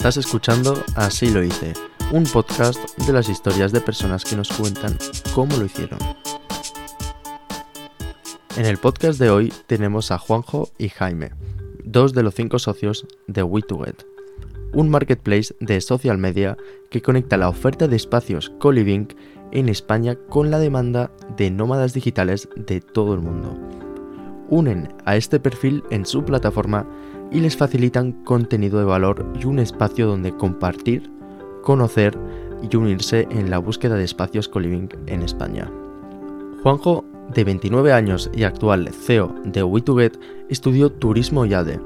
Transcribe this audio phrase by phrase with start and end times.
[0.00, 1.74] Estás escuchando Así lo hice,
[2.10, 4.96] un podcast de las historias de personas que nos cuentan
[5.34, 5.98] cómo lo hicieron.
[8.56, 11.32] En el podcast de hoy tenemos a Juanjo y Jaime,
[11.84, 14.06] dos de los cinco socios de We2Get,
[14.72, 16.56] un marketplace de social media
[16.90, 19.06] que conecta la oferta de espacios co-living
[19.52, 23.54] en España con la demanda de nómadas digitales de todo el mundo.
[24.48, 26.86] Unen a este perfil en su plataforma
[27.30, 31.10] y les facilitan contenido de valor y un espacio donde compartir,
[31.62, 32.18] conocer
[32.62, 35.70] y unirse en la búsqueda de espacios co-living en España.
[36.62, 41.80] Juanjo, de 29 años y actual CEO de We2Get, estudió turismo y ADE.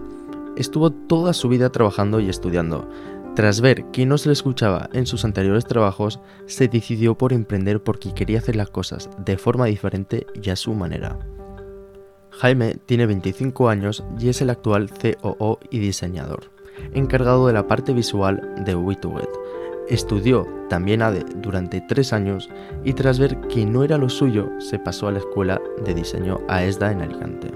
[0.57, 2.89] Estuvo toda su vida trabajando y estudiando.
[3.35, 7.83] Tras ver que no se le escuchaba en sus anteriores trabajos, se decidió por emprender
[7.83, 11.19] porque quería hacer las cosas de forma diferente y a su manera.
[12.39, 16.51] Jaime tiene 25 años y es el actual COO y diseñador,
[16.93, 19.29] encargado de la parte visual de We2Get.
[19.89, 22.49] Estudió también ADE durante tres años
[22.85, 26.41] y tras ver que no era lo suyo, se pasó a la escuela de diseño
[26.49, 27.53] AESDA en Alicante.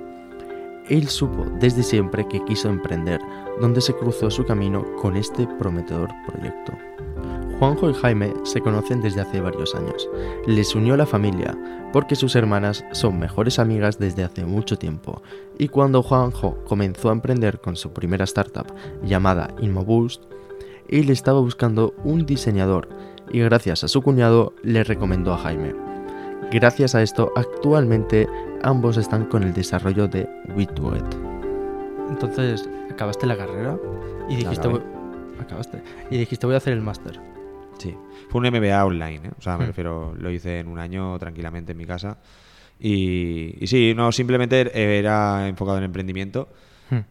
[0.89, 3.21] Él supo desde siempre que quiso emprender,
[3.61, 6.73] donde se cruzó su camino con este prometedor proyecto.
[7.59, 10.09] Juanjo y Jaime se conocen desde hace varios años.
[10.47, 11.59] Les unió la familia,
[11.93, 15.23] porque sus hermanas son mejores amigas desde hace mucho tiempo.
[15.59, 20.23] Y cuando Juanjo comenzó a emprender con su primera startup llamada InmoBoost,
[20.89, 22.89] él estaba buscando un diseñador
[23.33, 25.75] y gracias a su cuñado le recomendó a Jaime.
[26.53, 28.29] Gracias a esto, actualmente
[28.63, 31.05] ambos están con el desarrollo de WeToIt.
[32.09, 33.77] Entonces, acabaste la carrera
[34.29, 34.69] y dijiste,
[35.41, 37.21] acabaste, y dijiste voy a hacer el máster.
[37.79, 37.95] Sí,
[38.29, 39.31] fue un MBA online, ¿eh?
[39.39, 42.19] o sea, me refiero, lo hice en un año tranquilamente en mi casa.
[42.81, 46.49] Y, y sí, no, simplemente era enfocado en emprendimiento,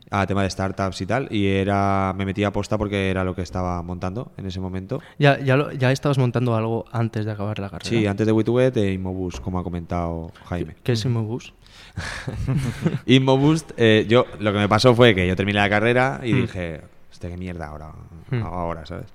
[0.10, 3.36] a tema de startups y tal, y era me metí a posta porque era lo
[3.36, 5.00] que estaba montando en ese momento.
[5.20, 7.88] ¿Ya, ya, lo- ya estabas montando algo antes de acabar la carrera?
[7.90, 10.76] Sí, antes de WeToGet, de Immobus, como ha comentado Jaime.
[10.84, 11.54] ¿Qué es Immobus?
[13.06, 16.82] Immoboost, eh, yo lo que me pasó fue que yo terminé la carrera y dije,
[17.12, 17.92] hostia, qué mierda ahora,
[18.30, 18.42] Hmm.
[18.44, 19.06] ahora, ¿sabes?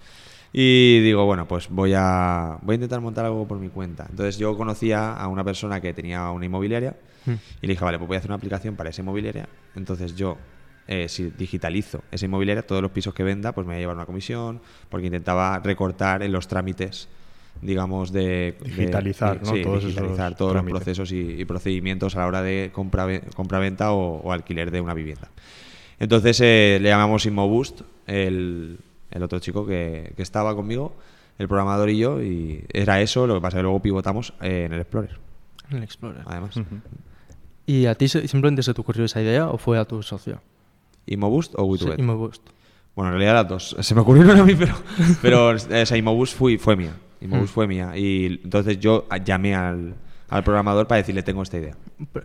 [0.53, 4.07] Y digo, bueno, pues voy a, voy a intentar montar algo por mi cuenta.
[4.11, 7.35] Entonces yo conocía a una persona que tenía una inmobiliaria Hmm.
[7.63, 9.49] y le dije, vale, pues voy a hacer una aplicación para esa inmobiliaria.
[9.77, 10.37] Entonces yo,
[10.89, 13.95] eh, si digitalizo esa inmobiliaria, todos los pisos que venda, pues me voy a llevar
[13.97, 17.09] una comisión, porque intentaba recortar en los trámites
[17.61, 19.55] digamos de de- Digitalizar, ¿no?
[19.55, 20.73] sí, Todos digitalizar todos trámites.
[20.75, 24.81] los procesos y, y procedimientos a la hora de compra compra-venta o, o alquiler de
[24.81, 25.29] una vivienda.
[26.01, 28.79] Entonces eh, le llamamos Immoboost, el,
[29.13, 30.95] el otro chico que, que estaba conmigo,
[31.39, 34.65] el programador y yo, y era eso, lo que pasa es que luego pivotamos eh,
[34.67, 35.19] en el Explorer,
[35.71, 36.23] En el Explorer.
[36.27, 36.55] además.
[37.67, 40.41] ¿Y a ti simplemente se te ocurrió esa idea o fue a tu socio?
[41.07, 41.99] ¿Immoboost o Sí, WeToGet?
[41.99, 42.43] Immoboost.
[42.95, 43.77] Bueno, en realidad las dos.
[43.87, 44.75] Se me ocurrieron a mí, pero,
[45.23, 46.95] pero esa Immoboost fue, fue mía.
[47.21, 47.55] Immoboost Mm.
[47.55, 47.97] fue mía.
[47.97, 49.95] Y entonces yo llamé al,
[50.29, 51.77] al programador para decirle, tengo esta idea.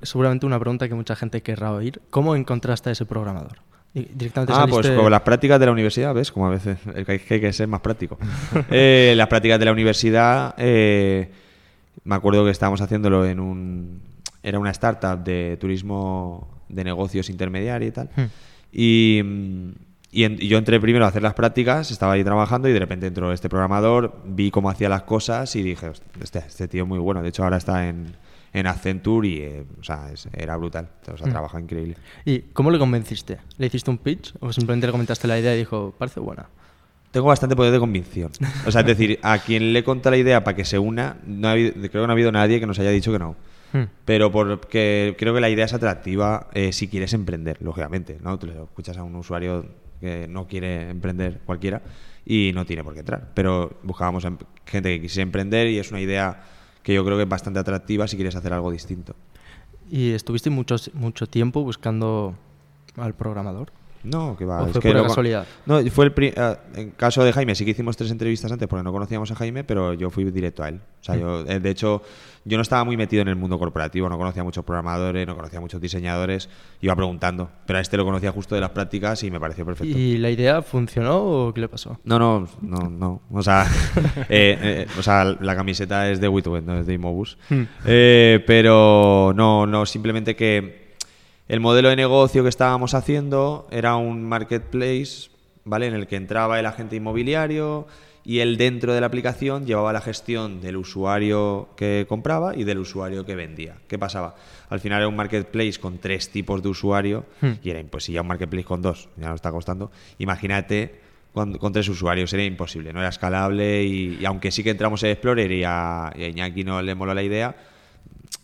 [0.01, 2.01] Seguramente una pregunta que mucha gente querrá oír.
[2.09, 3.59] ¿Cómo encontraste a ese programador?
[3.93, 6.31] Directamente Ah, pues como las prácticas de la universidad, ¿ves?
[6.31, 6.77] Como a veces
[7.07, 8.17] hay que, ser más práctico.
[8.69, 11.31] Eh, las prácticas de la universidad, eh,
[12.03, 14.01] me acuerdo que estábamos haciéndolo en un...
[14.43, 18.09] Era una startup de turismo de negocios intermediario y tal.
[18.15, 18.25] Hmm.
[18.71, 19.23] Y,
[20.11, 22.79] y en- y yo entré primero a hacer las prácticas, estaba ahí trabajando y de
[22.79, 26.83] repente entró este programador, vi cómo hacía las cosas y dije, "Hostia, este, este tío
[26.83, 27.21] es muy bueno.
[27.23, 28.15] De hecho, ahora está en,
[28.59, 30.89] en Accenture y, eh, o sea, es- era brutal.
[31.11, 31.95] O sea, trabaja increíble.
[32.25, 33.37] ¿Y cómo le convenciste?
[33.57, 36.47] ¿Le hiciste un pitch o simplemente le comentaste la idea y dijo, parece buena?
[37.11, 38.31] Tengo bastante poder de convicción.
[38.65, 41.17] O sea, es decir, a quien le he contado la idea para que se una,
[41.25, 43.35] no ha habido- creo que no ha habido nadie que nos haya dicho que no.
[43.73, 43.83] Hmm.
[44.05, 48.17] Pero porque creo que la idea es atractiva eh, si quieres emprender, lógicamente.
[48.23, 48.37] ¿no?
[48.39, 49.65] Tú le escuchas a un usuario
[49.99, 51.81] que no quiere emprender cualquiera
[52.25, 53.31] y no tiene por qué entrar.
[53.33, 56.43] Pero buscábamos em- gente que quisiera emprender y es una idea
[56.87, 59.13] que yo creo que es bastante atractiva si quieres hacer algo distinto.
[59.91, 62.33] ¿Y estuviste mucho, mucho tiempo buscando
[62.95, 63.73] al programador?
[64.03, 64.61] No, que va.
[64.63, 65.45] ¿O es fue que pura lo- casualidad?
[65.65, 68.67] No, fue el pri- ah, en caso de Jaime sí que hicimos tres entrevistas antes
[68.67, 70.79] porque no conocíamos a Jaime, pero yo fui directo a él.
[71.01, 72.01] O sea, yo, eh, de hecho,
[72.45, 75.59] yo no estaba muy metido en el mundo corporativo, no conocía muchos programadores, no conocía
[75.59, 76.49] muchos diseñadores,
[76.81, 77.49] iba preguntando.
[77.65, 79.97] Pero a este lo conocía justo de las prácticas y me pareció perfecto.
[79.97, 81.17] ¿Y la idea funcionó
[81.47, 81.99] o qué le pasó?
[82.03, 83.21] No, no, no, no.
[83.31, 83.65] O sea,
[84.29, 87.37] eh, eh, o sea la camiseta es de Witwet, no es de Immobus.
[87.49, 87.63] Hmm.
[87.85, 90.86] Eh, pero no, no, simplemente que
[91.47, 95.29] el modelo de negocio que estábamos haciendo era un marketplace,
[95.65, 95.87] ¿vale?
[95.87, 97.87] En el que entraba el agente inmobiliario
[98.25, 102.79] y él dentro de la aplicación llevaba la gestión del usuario que compraba y del
[102.79, 103.75] usuario que vendía.
[103.87, 104.35] ¿Qué pasaba?
[104.69, 107.53] Al final era un marketplace con tres tipos de usuario Hmm.
[107.63, 108.15] y era imposible.
[108.15, 109.91] Ya un marketplace con dos, ya nos está costando.
[110.19, 110.99] Imagínate
[111.33, 112.33] con, con tres usuarios.
[112.33, 116.11] Era imposible, no era escalable y, y aunque sí que entramos en Explorer y a,
[116.13, 117.55] y a Iñaki no le moló la idea,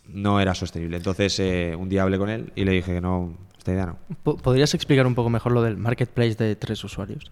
[0.07, 0.97] no era sostenible.
[0.97, 3.97] Entonces eh, un día hablé con él y le dije que no, esta idea no.
[4.23, 7.31] Po- ¿Podrías explicar un poco mejor lo del marketplace de tres usuarios?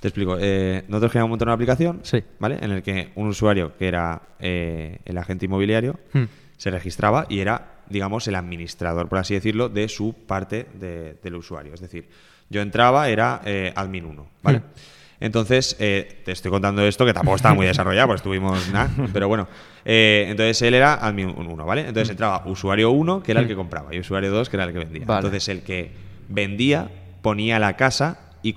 [0.00, 0.36] Te explico.
[0.40, 2.22] eh, nosotros queríamos montar una aplicación, Sí.
[2.38, 2.58] ¿vale?
[2.62, 6.24] En el que un usuario que era eh, el agente inmobiliario Hmm.
[6.56, 11.34] se registraba y era, digamos, el administrador, por así decirlo, de su parte de- del
[11.34, 11.74] usuario.
[11.74, 12.08] Es decir,
[12.48, 14.58] yo entraba, era eh, admin 1, ¿vale?
[14.60, 14.62] Hmm.
[15.22, 19.28] Entonces, eh, te estoy contando esto que tampoco estaba muy desarrollado, pues estuvimos nada, pero
[19.28, 19.48] bueno.
[19.84, 21.82] Eh, entonces él era admin 1, ¿vale?
[21.82, 24.72] Entonces entraba usuario 1, que era el que compraba, y usuario 2, que era el
[24.72, 25.04] que vendía.
[25.06, 25.18] Vale.
[25.26, 25.90] Entonces el que
[26.28, 26.90] vendía
[27.22, 28.54] ponía la casa y,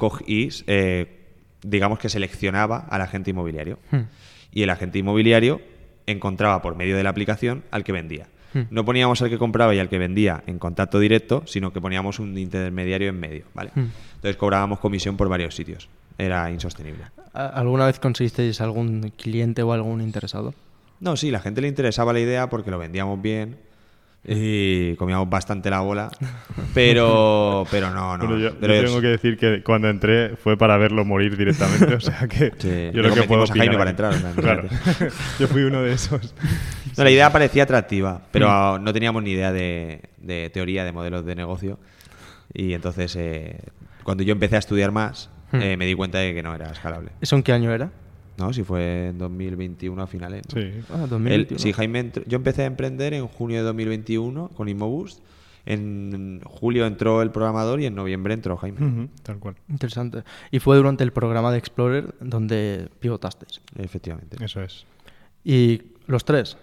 [0.67, 1.19] eh,
[1.61, 3.79] digamos que seleccionaba al agente inmobiliario.
[3.91, 4.01] Hmm.
[4.51, 5.61] Y el agente inmobiliario
[6.05, 8.27] encontraba por medio de la aplicación al que vendía.
[8.53, 8.61] Hmm.
[8.69, 12.19] No poníamos al que compraba y al que vendía en contacto directo, sino que poníamos
[12.19, 13.71] un intermediario en medio, ¿vale?
[13.73, 13.87] Hmm.
[14.15, 15.89] Entonces cobrábamos comisión por varios sitios.
[16.17, 17.05] Era insostenible.
[17.33, 20.53] ¿A- ¿Alguna vez conseguisteis algún cliente o algún interesado?
[21.03, 23.57] No, sí, la gente le interesaba la idea porque lo vendíamos bien
[24.25, 26.09] y comíamos bastante la bola,
[26.73, 28.25] pero, pero no, no.
[28.25, 31.35] Bueno, yo, yo pero es- tengo que decir que cuando entré fue para verlo morir
[31.35, 34.31] directamente, o sea que Sí, yo lo que puedo a Jaime para entrar, o sea,
[34.31, 35.13] claro, imagínate.
[35.39, 36.33] yo fui uno de esos.
[36.97, 41.25] No, la idea parecía atractiva, pero no teníamos ni idea de, de teoría, de modelos
[41.25, 41.79] de negocio.
[42.53, 43.59] Y entonces, eh,
[44.03, 45.61] cuando yo empecé a estudiar más, Hmm.
[45.61, 47.11] eh, me di cuenta de que no era escalable.
[47.21, 47.91] ¿Eso en qué año era?
[48.37, 48.51] ¿No?
[48.53, 50.43] Si fue en 2021 a finales.
[50.53, 50.61] ¿no?
[50.61, 50.69] Sí.
[50.89, 51.59] Ah, Él- 2021.
[51.59, 55.21] sí, Jaime entró- yo empecé a emprender en junio de 2021 con Immoboost.
[55.65, 59.07] En julio entró el programador y en noviembre entró Jaime.
[59.23, 59.55] Tal cual.
[59.69, 60.23] Interesante.
[60.51, 63.61] Y fue durante el programa de Explorer donde pivotasteis.
[63.77, 64.43] Efectivamente.
[64.43, 64.85] Eso es.
[65.45, 66.57] Y los tres,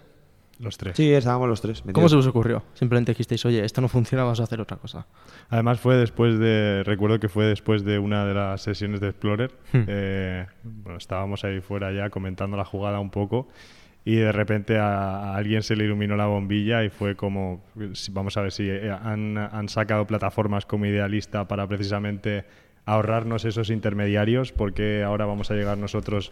[0.61, 0.95] Los tres.
[0.95, 1.83] Sí, estábamos los tres.
[1.91, 2.63] ¿cómo se os ocurrió?
[2.75, 5.07] Simplemente dijisteis, oye, esto no funciona, vamos a hacer otra cosa.
[5.49, 9.51] Además fue después de, recuerdo que fue después de una de las sesiones de Explorer.
[9.73, 9.83] Hmm.
[9.87, 13.47] eh, bueno, estábamos ahí fuera ya comentando la jugada un poco
[14.03, 17.63] y de repente a, a alguien se le iluminó la bombilla y fue como,
[18.11, 22.45] vamos a ver si eh, han, han sacado plataformas como Idealista para precisamente
[22.85, 26.31] ahorrarnos esos intermediarios porque ahora vamos a llegar nosotros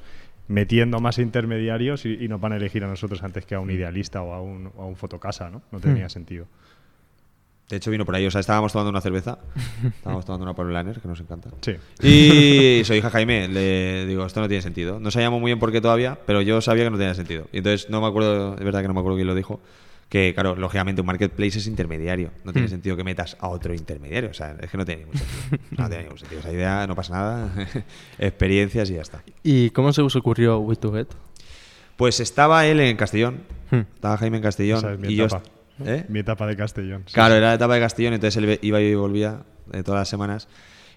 [0.49, 3.71] metiendo más intermediarios y, y nos van a elegir a nosotros antes que a un
[3.71, 5.61] idealista o a un, o a un fotocasa, ¿no?
[5.71, 6.09] No tenía Hmm.
[6.09, 6.45] sentido.
[7.69, 8.25] De hecho, vino por ahí.
[8.25, 9.37] O sea, estábamos tomando una cerveza.
[9.85, 11.51] Estábamos tomando una Pablo Laner, que nos encanta.
[11.61, 11.73] Sí.
[12.01, 14.99] Y soy hija Jaime, le digo, esto no tiene sentido.
[14.99, 17.45] No sabíamos muy bien por qué todavía, pero yo sabía que no tenía sentido.
[17.53, 19.61] Y entonces no me acuerdo, es verdad que no me acuerdo quién lo dijo,
[20.09, 22.31] que claro, lógicamente un marketplace es intermediario.
[22.43, 22.71] No tiene Hmm.
[22.71, 24.31] sentido que metas a otro intermediario.
[24.31, 25.59] O sea, es que no tiene ningún sentido.
[25.77, 26.39] No tiene ningún sentido.
[26.41, 27.67] Esa idea no pasa nada.
[28.17, 29.21] Experiencias y ya está.
[29.43, 31.07] ¿Y cómo se os ocurrió We to Get?
[31.95, 33.41] Pues estaba él en Castellón.
[33.71, 33.81] Hmm.
[33.93, 34.77] Estaba Jaime en Castellón.
[34.79, 35.43] Esa es mi y yo etapa.
[35.43, 36.05] est- ¿Eh?
[36.09, 37.03] Mi etapa de Castellón.
[37.05, 37.37] sí, Claro, sí.
[37.37, 40.47] era la etapa de Castellón, entonces él iba y volvía eh, todas las semanas.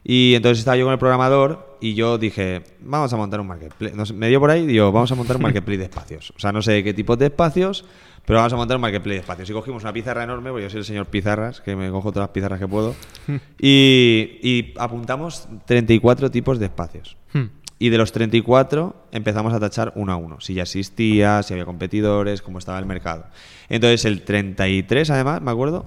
[0.04, 3.94] Y entonces estaba yo con el programador y yo dije, vamos a montar un marketplace.
[3.94, 6.32] No sé, me dio por ahí y digo, vamos a montar un marketplace de espacios.
[6.36, 7.84] O sea, no sé qué tipo de espacios,
[8.24, 9.50] pero vamos a montar un marketplace de espacios.
[9.50, 12.28] Y cogimos una pizarra enorme, porque yo soy el señor pizarras, que me cojo todas
[12.28, 12.94] las pizarras que puedo.
[13.60, 17.16] Y, y apuntamos 34 tipos de espacios.
[17.32, 17.46] Hmm.
[17.78, 20.40] Y de los 34 empezamos a tachar uno a uno.
[20.40, 23.26] Si ya existía, si había competidores, cómo estaba el mercado.
[23.68, 25.84] Entonces el 33, además, me acuerdo,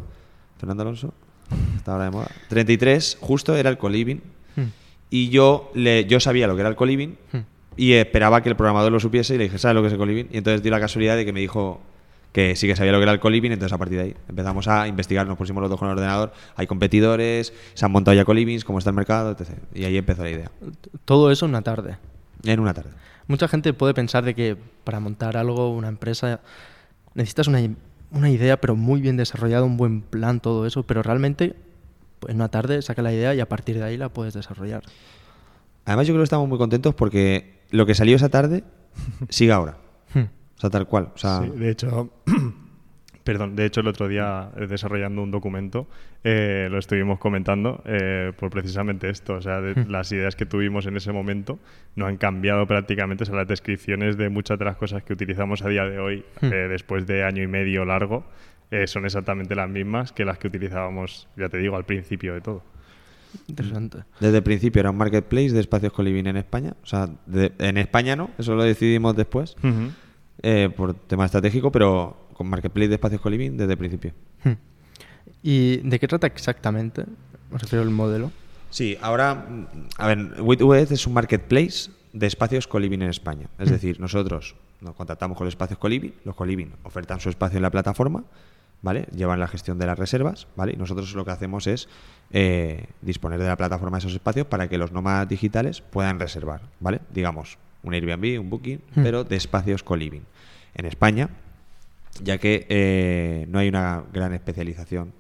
[0.58, 1.14] Fernando Alonso,
[1.78, 2.28] está ahora de moda.
[2.50, 4.22] 33 justo era el coliving.
[4.56, 4.64] Hmm.
[5.10, 7.40] Y yo, le, yo sabía lo que era el coliving Hmm.
[7.78, 10.00] y esperaba que el programador lo supiese y le dije, ¿sabes lo que es el
[10.00, 10.28] coliving?
[10.32, 11.82] Y entonces dio la casualidad de que me dijo
[12.32, 14.68] que sí que sabía lo que era el coliving, entonces a partir de ahí empezamos
[14.68, 18.26] a investigar, nos pusimos los dos con el ordenador, hay competidores, se han montado ya
[18.26, 19.52] colivings, cómo está el mercado, etc.
[19.74, 20.52] Y ahí empezó la idea,
[21.06, 21.98] Todo eso en una tarde.
[22.44, 22.90] en una tarde.
[23.28, 26.42] Mucha gente puede pensar de que para montar algo, una empresa,
[27.14, 27.62] necesitas una,
[28.12, 31.56] una idea, pero muy bien desarrollada, un buen plan, todo eso, pero realmente
[32.20, 34.84] pues, en una tarde saca la idea y a partir de ahí la puedes desarrollar.
[35.86, 38.64] Además yo creo que estamos muy contentos porque lo que salió esa tarde
[39.30, 39.78] sigue ahora.
[40.14, 40.28] Hmm.
[40.58, 41.12] O sea, tal cual.
[41.14, 42.10] O sea, Sí, de hecho,
[43.26, 45.88] perdón, de hecho el otro día eh, desarrollando un documento
[46.24, 49.90] eh, lo estuvimos comentando eh, por precisamente esto, o sea, de- Hmm.
[49.92, 51.60] las ideas que tuvimos en ese momento
[51.98, 55.62] no han cambiado prácticamente, o sea, las descripciones de muchas de las cosas que utilizamos
[55.64, 56.46] a día de hoy, Hmm.
[56.54, 58.24] eh, después de año y medio largo,
[58.72, 62.42] eh, son exactamente las mismas que las que utilizábamos, ya te digo, al principio de
[62.42, 62.64] todo.
[63.48, 63.98] Interesante.
[64.22, 66.74] desde el principio era un marketplace de espacios coliving en España.
[66.82, 69.58] O sea, de- en España no, eso lo decidimos después
[70.42, 74.12] eh, por tema estratégico, pero con marketplace de espacios coliving desde el principio.
[74.44, 74.52] Hmm.
[75.42, 77.06] ¿Y de qué trata exactamente?
[77.52, 78.32] Me refiero al modelo.
[78.70, 79.66] Sí, ahora, mm,
[79.98, 83.48] a ver, WeToEd es un marketplace de espacios coliving en España.
[83.58, 87.64] Es decir, nosotros nos contactamos con los espacios coliving, los coliving ofertan su espacio en
[87.64, 88.24] la plataforma,
[88.82, 89.08] ¿vale?
[89.16, 90.74] Llevan la gestión de las reservas, ¿vale?
[90.74, 91.88] Y nosotros lo que hacemos es
[92.32, 96.62] eh, disponer de la plataforma de esos espacios para que los nómadas digitales puedan reservar,
[96.80, 97.00] ¿vale?
[97.14, 99.04] Digamos, un Airbnb, un Booking, Hmm.
[99.04, 100.24] pero de espacios co-living.
[100.74, 101.30] En España,
[102.24, 105.14] ya que eh, no hay una gran especialización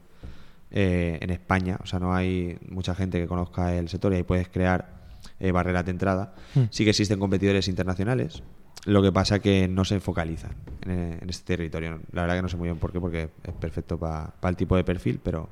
[0.71, 4.23] eh, en España, o sea, no hay mucha gente que conozca el sector y ahí
[4.23, 4.95] puedes crear
[5.39, 6.33] eh, barreras de entrada.
[6.53, 6.63] Hmm.
[6.69, 8.43] Sí que existen competidores internacionales,
[8.85, 12.01] lo que pasa que no se focalizan en, eh, en este territorio.
[12.11, 14.75] La verdad que no sé muy bien por qué, porque es perfecto para el tipo
[14.75, 15.49] de perfil, pero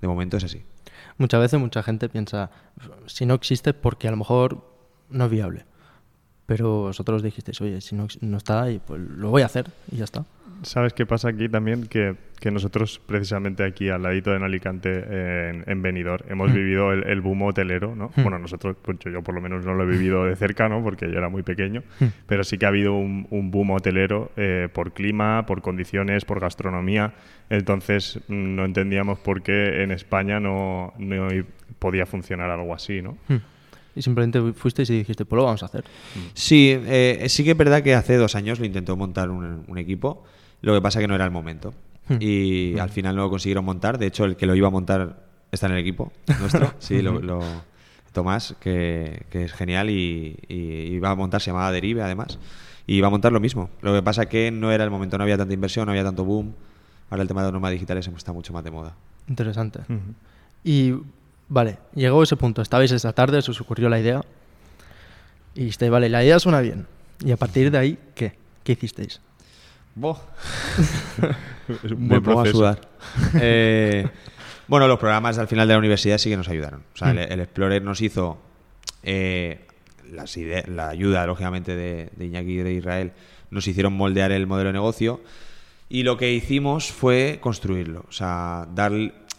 [0.00, 0.64] de momento es así.
[1.18, 2.50] Muchas veces mucha gente piensa,
[3.06, 4.64] si no existe, porque a lo mejor
[5.08, 5.66] no es viable.
[6.46, 9.96] Pero vosotros dijisteis, oye, si no, no está ahí, pues lo voy a hacer y
[9.96, 10.24] ya está.
[10.62, 11.86] ¿Sabes qué pasa aquí también?
[11.88, 16.54] Que, que nosotros, precisamente aquí al ladito en Alicante, en, en Benidorm, hemos Mm.
[16.54, 18.12] vivido el, el boom hotelero, ¿no?
[18.16, 18.22] Mm.
[18.22, 20.82] Bueno, nosotros, pues yo, yo por lo menos no lo he vivido de cerca, ¿no?
[20.82, 22.04] Porque yo era muy pequeño, Mm.
[22.26, 26.40] pero sí que ha habido un, un boom hotelero eh, por clima, por condiciones, por
[26.40, 27.12] gastronomía.
[27.50, 31.28] Entonces, mm, no entendíamos por qué en España no, no
[31.78, 33.18] podía funcionar algo así, ¿no?
[33.94, 33.98] Hmm.
[33.98, 35.84] Y simplemente fuisteis y dijiste, pues lo vamos a hacer.
[36.34, 39.78] Sí, eh, sí que es verdad que hace dos años lo intentó montar un, un
[39.78, 40.24] equipo,
[40.62, 41.72] lo que pasa que no era el momento.
[42.08, 42.16] Hmm.
[42.20, 45.24] Y al final no lo consiguieron montar, de hecho el que lo iba a montar
[45.52, 47.40] está en el equipo nuestro, sí, lo, lo-
[48.12, 50.54] Tomás, que, que es genial y, y
[50.94, 52.38] iba a montar, se llamaba Derive además,
[52.86, 53.70] y iba a montar lo mismo.
[53.82, 56.24] Lo que pasa que no era el momento, no había tanta inversión, no había tanto
[56.24, 56.54] boom.
[57.10, 58.94] Ahora el tema de los nómadas digitales está mucho más de moda.
[59.28, 59.80] Interesante.
[60.62, 60.94] Y
[61.48, 62.62] vale, llegó ese punto.
[62.62, 64.22] Estabais esa tarde, se os ocurrió la idea.
[65.54, 66.86] Y dijiste, vale, la idea suena bien.
[67.24, 68.36] Y a partir de ahí, ¿qué?
[68.64, 69.20] ¿Qué hicisteis?
[69.96, 72.58] Es un Me buen pongo a proceso.
[72.58, 72.80] sudar.
[73.40, 74.08] Eh,
[74.66, 76.82] bueno, los programas al final de la universidad sí que nos ayudaron.
[76.94, 77.18] O sea, Mm.
[77.18, 78.38] el, el Explorer nos hizo
[79.02, 79.66] eh,
[80.10, 83.12] las ide- la ayuda, lógicamente, de, de Iñaki y de Israel.
[83.50, 85.20] Nos hicieron moldear el modelo de negocio.
[85.88, 88.04] Y lo que hicimos fue construirlo.
[88.08, 88.90] O sea, dar,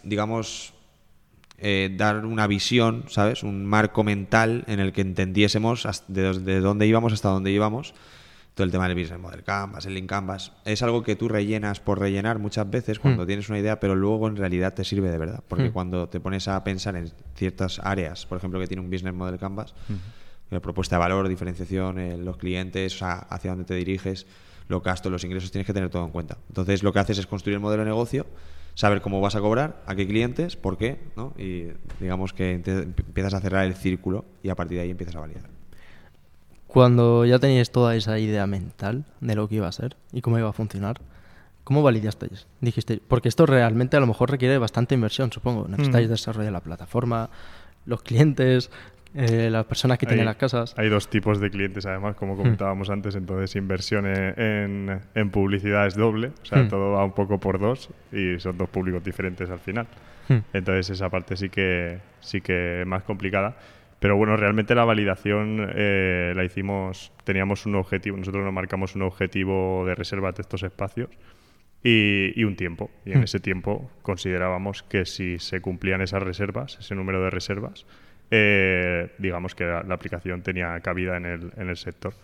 [0.04, 0.72] digamos,
[1.58, 3.42] eh, dar una visión, ¿sabes?
[3.42, 7.50] Un marco mental en el que entendiésemos hasta- de, dos- de dónde íbamos hasta dónde
[7.50, 7.94] íbamos.
[8.54, 10.52] Todo el tema del Business Model Canvas, el Link Canvas.
[10.64, 13.26] Es algo que tú rellenas por rellenar muchas veces cuando Hmm.
[13.26, 15.44] tienes una idea, pero luego en realidad te sirve de verdad.
[15.46, 15.72] Porque Hmm.
[15.72, 19.38] cuando te pones a pensar en ciertas áreas, por ejemplo, que tiene un Business Model
[19.38, 19.74] Canvas,
[20.50, 24.26] la propuesta de valor, diferenciación, eh, los clientes, o sea, hacia dónde te diriges,
[24.68, 26.38] los gastos, los ingresos, tienes que tener todo en cuenta.
[26.48, 28.26] Entonces, lo que haces es construir el modelo de negocio,
[28.76, 31.32] saber cómo vas a cobrar, a qué clientes, por qué, ¿no?
[31.36, 31.68] Y
[31.98, 35.20] digamos que te- empiezas a cerrar el círculo y a partir de ahí empiezas a
[35.20, 35.44] validar.
[36.66, 40.38] Cuando ya teníais toda esa idea mental de lo que iba a ser y cómo
[40.38, 41.00] iba a funcionar,
[41.64, 42.46] ¿cómo validasteis?
[42.60, 45.66] Dijisteis, porque esto realmente a lo mejor requiere bastante inversión, supongo.
[45.68, 46.10] Necesitáis Mm.
[46.10, 47.30] desarrollar la plataforma,
[47.86, 48.70] los clientes,
[49.16, 50.74] eh, las personas que tienen Hay- las casas.
[50.78, 55.94] Hay dos tipos de clientes, además, como comentábamos antes, entonces inversión en, en- publicidad es
[55.96, 56.68] doble, o sea, Hmm.
[56.68, 59.86] todo va un poco por dos y son dos públicos diferentes al final.
[60.28, 60.38] Hmm.
[60.52, 63.56] Entonces esa parte sí que sí que es más complicada.
[63.98, 69.02] Pero bueno, realmente la validación eh, la hicimos, teníamos un objetivo, nosotros nos marcamos un
[69.02, 71.08] objetivo de reserva de estos espacios
[71.82, 72.90] y, y un tiempo.
[73.06, 73.24] Y en Hmm.
[73.24, 77.86] ese tiempo considerábamos que si se cumplían esas reservas, ese número de reservas,
[78.30, 82.14] eh, digamos que la, la aplicación tenía cabida en el, en el sector.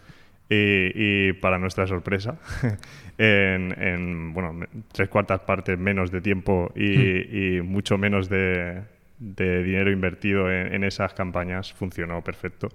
[0.48, 0.90] Y,
[1.28, 2.36] y para nuestra sorpresa,
[3.18, 8.82] en, en, bueno, tres cuartas partes menos de tiempo y, y mucho menos de,
[9.18, 12.68] de dinero invertido en, en esas campañas, funcionó perfecto.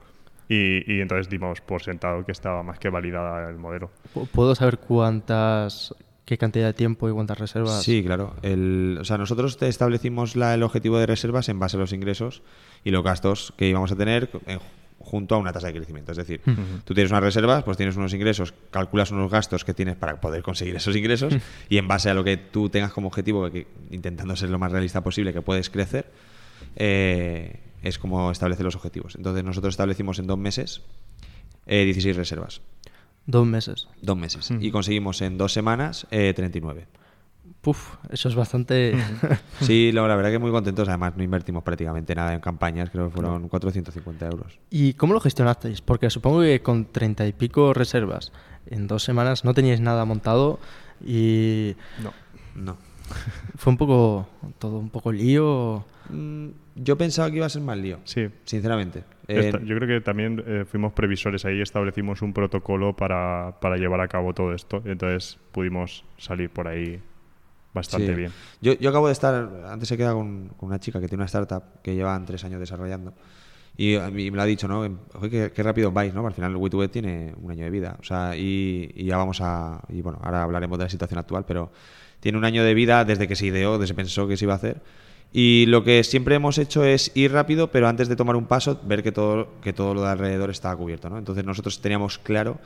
[0.49, 3.91] Y, y entonces dimos por sentado que estaba más que validada el modelo.
[4.15, 5.93] Pu- ¿Puedo saber cuántas,
[6.27, 7.81] qué cantidad de tiempo y cuántas reservas?
[7.81, 8.35] Sí, claro.
[8.43, 12.43] El, o sea, nosotros establecimos la- el objetivo de reservas en base a los ingresos
[12.83, 14.59] y los gastos que íbamos a tener en-
[14.99, 16.11] junto a una tasa de crecimiento.
[16.11, 16.41] Es decir,
[16.83, 20.43] tú tienes unas reservas, pues tienes unos ingresos, calculas unos gastos que tienes para poder
[20.43, 21.33] conseguir esos ingresos
[21.69, 24.69] y en base a lo que tú tengas como objetivo, que, intentando ser lo más
[24.71, 26.11] realista posible, que puedes crecer,
[26.75, 29.15] eh, es como establecer los objetivos.
[29.15, 30.81] Entonces nosotros establecimos en dos meses
[31.67, 32.61] eh, 16 reservas.
[33.27, 33.87] Dos meses.
[34.01, 34.51] Dos meses.
[34.59, 36.87] Y conseguimos en dos semanas eh, 39.
[37.61, 38.95] Puf, eso es bastante...
[39.61, 40.87] Sí, la, la verdad que muy contentos.
[40.87, 44.59] Además, no invertimos prácticamente nada en campañas, creo que fueron 450 euros.
[44.69, 45.81] ¿Y cómo lo gestionasteis?
[45.81, 48.31] Porque supongo que con treinta y pico reservas
[48.67, 50.59] en dos semanas no teníais nada montado
[51.05, 52.13] y No.
[52.55, 52.77] No.
[53.55, 54.27] fue un poco
[54.59, 55.85] todo un poco lío.
[56.09, 56.47] Mm,
[56.79, 58.27] Yo pensaba que iba a ser más lío, Sí.
[58.45, 59.03] sinceramente.
[59.27, 63.77] Eh, Esta- yo creo que también eh, fuimos previsores ahí, establecimos un protocolo para, para
[63.77, 64.81] llevar a cabo todo esto.
[64.85, 67.01] Entonces pudimos salir por ahí
[67.73, 68.13] bastante sí.
[68.15, 68.31] bien.
[68.61, 71.25] Yo, yo acabo de estar, antes se queda con, con una chica que tiene una
[71.25, 73.13] startup que llevan tres años desarrollando
[73.75, 74.83] Y a mí me lo ha dicho, ¿no?
[75.29, 76.25] Qué, qué rápido vais, ¿no?
[76.25, 77.97] Al final el Wituget tiene un año de vida.
[77.99, 79.81] O sea, y, y ya vamos a...
[79.89, 81.71] Y bueno, ahora hablaremos de la situación actual, pero
[82.19, 84.45] tiene un año de vida desde que se ideó, desde que se pensó que se
[84.45, 84.81] iba a hacer.
[85.33, 88.79] Y lo que siempre hemos hecho es ir rápido, pero antes de tomar un paso,
[88.85, 91.17] ver que todo, que todo lo de alrededor estaba cubierto, ¿no?
[91.17, 92.59] Entonces nosotros teníamos claro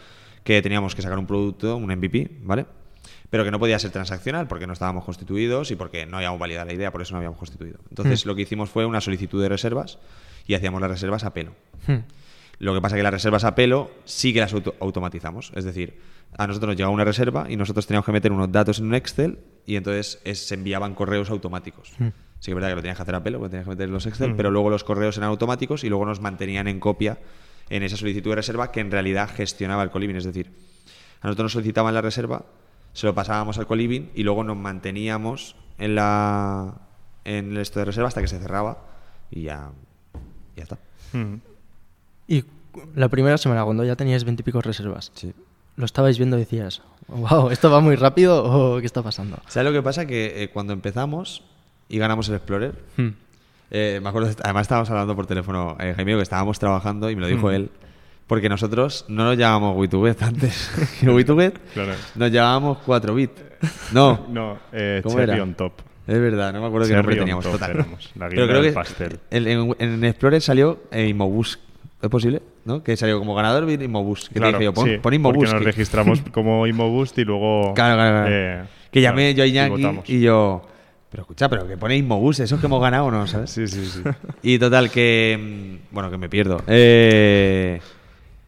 [0.43, 2.65] que teníamos que sacar un producto, un MVP, ¿vale?
[3.29, 6.67] Pero que no podía ser transaccional porque no estábamos constituidos y porque no habíamos validado
[6.67, 7.79] la idea, por eso no habíamos constituido.
[7.89, 9.99] Entonces lo que hicimos fue una solicitud de reservas
[10.47, 11.53] y hacíamos las reservas a pelo.
[11.87, 11.97] Hmm.
[12.59, 15.51] Lo que pasa es que las reservas a pelo sí que las auto- automatizamos.
[15.55, 15.99] Es decir,
[16.37, 18.93] a nosotros nos llegaba una reserva y nosotros teníamos que meter unos datos en un
[18.95, 21.91] Excel y entonces es- se enviaban correos automáticos.
[22.41, 23.89] Sí que es verdad que lo tenías que hacer a pelo, porque tenías que meter
[23.89, 27.19] los Excel, pero luego los correos eran automáticos y luego nos mantenían en copia
[27.69, 30.15] en esa solicitud de reserva que en realidad gestionaba el coliving.
[30.17, 30.51] Es decir,
[31.21, 32.43] a nosotros nos solicitaban la reserva,
[32.93, 36.73] se lo pasábamos al coliving y luego nos manteníamos en la
[37.23, 38.79] en el esto de reserva hasta que se cerraba
[39.29, 39.69] y ya,
[40.55, 40.79] ya está.
[41.13, 41.35] Mm.
[42.27, 42.43] Y
[42.95, 45.31] la primera semana, cuando ya teníais veintipico reservas, Sí.
[45.75, 49.37] ¿lo estabais viendo y decías, wow, ¿esto va muy rápido o qué está pasando?
[49.47, 50.07] ¿Sabes lo que pasa?
[50.07, 51.43] Que eh, cuando empezamos
[51.91, 53.09] y ganamos el Explorer, Hmm.
[53.69, 57.21] eh, me acuerdo, además estábamos hablando por teléfono, eh, Jaime, que estábamos trabajando y me
[57.21, 57.53] lo dijo Mm.
[57.53, 57.69] él,
[58.27, 60.71] porque nosotros no nos llamábamos Wituget antes.
[61.03, 61.93] Wituget Claro.
[62.15, 63.31] nos llamábamos 4 bit.
[63.93, 65.43] No, No, eh, ¿Cómo Cherry era?
[65.43, 65.73] on top.
[66.07, 67.43] es verdad, no me acuerdo qué nombre teníamos.
[67.45, 67.71] top Total.
[67.71, 69.19] éramos, la Pero creo del que pastel.
[69.29, 71.59] En, en- en Explorer salió eh, Immobus.
[72.01, 72.41] ¿Es posible?
[72.65, 72.81] ¿No?
[72.83, 74.27] Que salió como ganador de Immobus.
[74.29, 77.73] Que Claro, te dije yo, pon, sí, pon porque nos registramos como Immoboost y luego...
[77.75, 78.27] Claro, claro, claro.
[78.31, 80.63] eh, que llamé claro, yo a y Iñaki y yo...
[81.11, 83.51] Pero escucha, pero que pone Immobus, eso es que hemos ganado o no, ¿sabes?
[83.51, 84.01] Sí, sí, sí.
[84.41, 85.37] Y total, que.
[85.91, 86.63] mm, Bueno, que me pierdo.
[86.67, 87.79] Eh,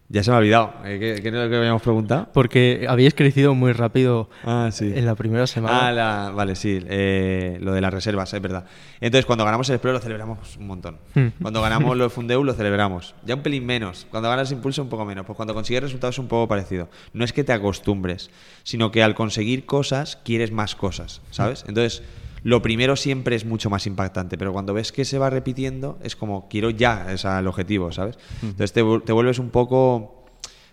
[0.10, 0.74] ya se me ha olvidado.
[0.86, 2.30] Eh, ¿Qué, qué era lo que habíamos preguntado?
[2.34, 4.94] Porque habíais crecido muy rápido Ah, sí.
[4.96, 5.88] en la primera semana.
[5.88, 6.80] Ah, la- vale, sí.
[6.88, 8.66] eh, lo de las reservas, es verdad.
[9.02, 11.00] Entonces, cuando ganamos el Explorer lo celebramos un montón.
[11.16, 11.28] Hmm.
[11.42, 13.16] Cuando ganamos los Fundeu lo celebramos.
[13.26, 14.06] Ya un pelín menos.
[14.12, 15.26] Cuando ganas Impulso un poco menos.
[15.26, 16.90] Pues cuando consigues resultados es un poco parecido.
[17.14, 18.30] No es que te acostumbres,
[18.64, 21.66] sino que al conseguir cosas quieres más cosas, ¿sabes?
[21.68, 22.04] Entonces,
[22.44, 26.16] lo primero siempre es mucho más impactante, pero cuando ves que se va repitiendo es
[26.16, 28.18] como quiero ya el objetivo, ¿sabes?
[28.42, 30.26] Entonces te, te vuelves un poco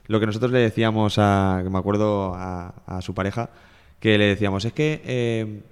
[0.07, 3.51] lo que nosotros le decíamos a, que me acuerdo a, a su pareja,
[4.01, 5.01] que le decíamos, es que...
[5.05, 5.63] eh,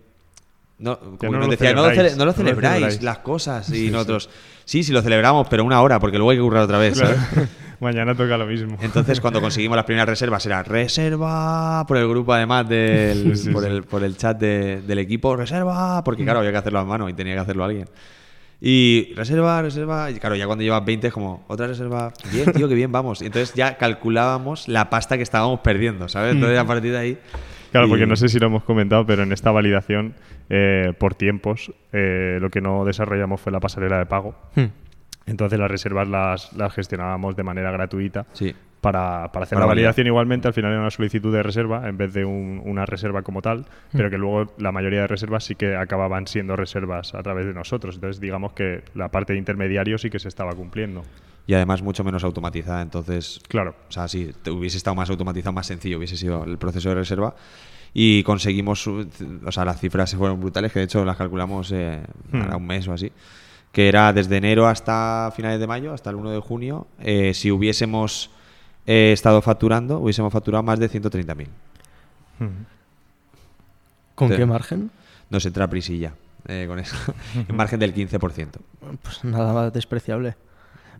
[0.78, 3.02] no, como no nos lo decía, no lo, no celebráis".
[3.02, 3.68] las cosas.
[3.72, 4.30] Y nosotros,
[4.64, 6.94] sí, sí lo celebramos, pero una hora, porque luego hay que currar otra vez.
[7.00, 7.16] Claro.
[7.80, 8.76] Mañana toca lo mismo.
[8.80, 13.50] Entonces, cuando conseguimos las primeras reservas, era reserva por el grupo, además, del, Sí, sí,
[13.50, 13.70] por, sí.
[13.70, 17.08] El, por el chat de- del equipo, reserva, porque claro, había que hacerlo a mano
[17.08, 17.88] y tenía que hacerlo alguien.
[18.60, 22.68] Y reserva, reserva, y claro, ya cuando llevas 20 es como, otra reserva, bien, tío,
[22.68, 23.22] que bien vamos.
[23.22, 26.34] Y entonces ya calculábamos la pasta que estábamos perdiendo, ¿sabes?
[26.34, 27.18] Entonces, a partir de ahí.
[27.70, 30.14] Claro, y- porque no sé si lo hemos comentado, pero en esta validación,
[30.50, 34.34] eh, por tiempos, eh, lo que no desarrollamos fue la pasarela de pago.
[34.56, 34.64] Hmm.
[35.28, 38.54] Entonces las reservas las, las gestionábamos de manera gratuita Sí.
[38.80, 39.86] para, para hacer Para la validar.
[39.88, 40.48] validación igualmente.
[40.48, 43.66] Al final era una solicitud de reserva en vez de un- una reserva como tal,
[43.92, 47.54] pero que luego la mayoría de reservas sí que acababan siendo reservas a través de
[47.54, 47.96] nosotros.
[47.96, 51.02] Entonces digamos que la parte de intermediario sí que se estaba cumpliendo.
[51.46, 53.74] Y además mucho menos automatizada, entonces Claro.
[53.88, 56.94] O sea, si te hubiese estado más automatizado, más sencillo hubiese sido el proceso de
[56.96, 57.34] reserva.
[57.94, 62.42] Y conseguimos, o sea, las cifras fueron brutales, que de hecho las calculamos eh, Hmm.
[62.52, 63.10] a un mes o así.
[63.72, 66.86] Que era desde enero hasta finales de mayo, hasta el 1 de junio.
[67.00, 68.30] eh, si hubiésemos
[68.86, 71.46] eh, estado facturando, hubiésemos facturado más de 130.000.
[74.14, 74.36] ¿Con Sí.
[74.36, 74.90] qué margen?
[75.30, 76.14] Nos entra prisilla
[76.46, 76.96] eh, con eso.
[77.48, 78.48] en margen del 15%.
[79.02, 80.36] Pues nada más despreciable.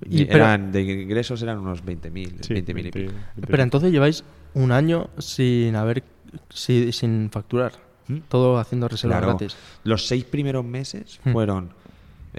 [0.05, 3.13] Y Y, pero, eran, de ingresos eran unos 20.000, Sí, 20.000 y 20, pico.
[3.37, 3.47] 20.
[3.51, 4.23] pero entonces lleváis
[4.55, 6.05] un año sin haber
[6.51, 7.73] si- sin facturar.
[8.07, 8.19] ¿Mm?
[8.29, 9.33] Todo haciendo reservas Claro.
[9.37, 9.57] gratis.
[9.85, 11.33] Los seis primeros meses Hmm.
[11.33, 11.71] fueron.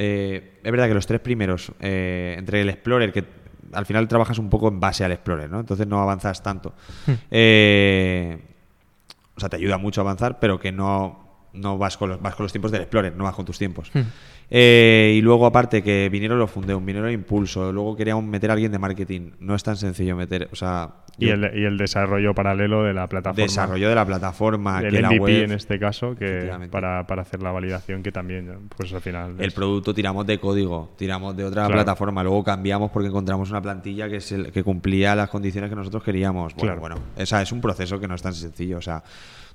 [0.02, 3.26] Eh, es verdad que los tres primeros, eh, entre el Explorer, que
[3.74, 5.60] al final trabajas un poco en base al Explorer, ¿no?
[5.60, 6.74] Entonces no avanzas tanto.
[7.06, 7.14] Hmm.
[7.30, 8.38] Eh,
[9.36, 12.34] o sea, te ayuda mucho a avanzar, pero que no, no vas, con los, vas
[12.34, 13.92] con los tiempos del Explorer, no vas con tus tiempos.
[13.94, 14.04] Hmm.
[14.52, 18.72] Eh, y luego, aparte, que vinieron los Fundeum, vinieron Impulso, luego queríamos meter a alguien
[18.72, 19.32] de marketing.
[19.40, 20.90] No es tan sencillo meter, o sea.
[21.20, 23.44] Y yo- el, y el desarrollo paralelo de la plataforma.
[23.44, 25.44] desarrollo de la plataforma, el que la web.
[25.44, 29.36] en este caso, que para, para hacer la validación, que también, pues al final.
[29.38, 31.74] El es- producto tiramos de código, tiramos de otra Claro.
[31.76, 35.76] plataforma, luego cambiamos porque encontramos una plantilla que, es el- que cumplía las condiciones que
[35.76, 36.56] nosotros queríamos.
[36.56, 36.80] Bueno, Claro.
[36.80, 38.78] bueno, esa es un proceso que no es tan sencillo.
[38.78, 39.04] O sea,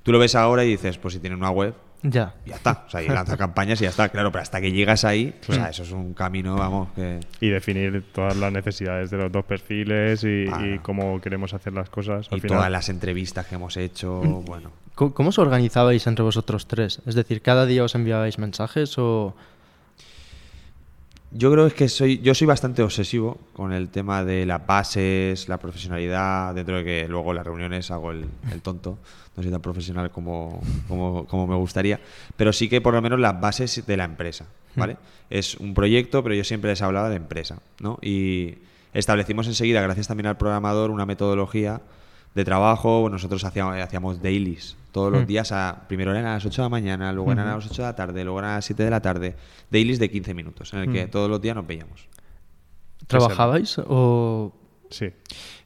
[0.03, 1.75] tú lo ves ahora y dices, pues si tiene una web,
[2.07, 2.35] Ya.
[2.45, 2.85] ya está.
[2.87, 4.11] O sea, y lanza campañas y ya está.
[4.11, 7.19] Claro, pero hasta que llegas ahí, o sea, eso es un camino, vamos, que...
[7.41, 10.61] y definir todas las necesidades de los dos perfiles y, Ah.
[10.67, 12.29] y cómo queremos hacer las cosas.
[12.31, 14.71] Al Y final, todas las entrevistas que hemos hecho, bueno.
[14.95, 17.01] ¿Cómo, cómo os organizabais entre vosotros tres?
[17.07, 19.35] Es decir, ¿cada día os enviabais mensajes o...?
[21.37, 25.59] Yo creo que soy, yo soy bastante obsesivo con el tema de las bases, la
[25.59, 28.99] profesionalidad, dentro de que luego en las reuniones hago el, el tonto,
[29.37, 31.99] no soy tan profesional como, como, como me gustaría,
[32.37, 34.97] pero sí que por lo menos las bases de la empresa, ¿vale?
[35.29, 37.99] Es un proyecto, pero yo siempre les hablaba de empresa, ¿no?
[38.01, 38.59] Y
[38.93, 41.81] establecimos enseguida, gracias también al programador, una metodología
[42.35, 43.09] de trabajo.
[43.11, 45.27] Nosotros hacíamos, hacíamos dailies todos los Mm.
[45.27, 47.83] días, a, primero eran a las 8 de la mañana, luego eran a las 8
[47.83, 49.35] de la tarde, luego eran a las 7 de la tarde.
[49.71, 51.11] Dailies de 15 minutos, en el que Mm.
[51.11, 52.09] todos los días nos veíamos.
[53.07, 54.53] ¿Trabajabais o...?
[54.91, 55.07] Sí.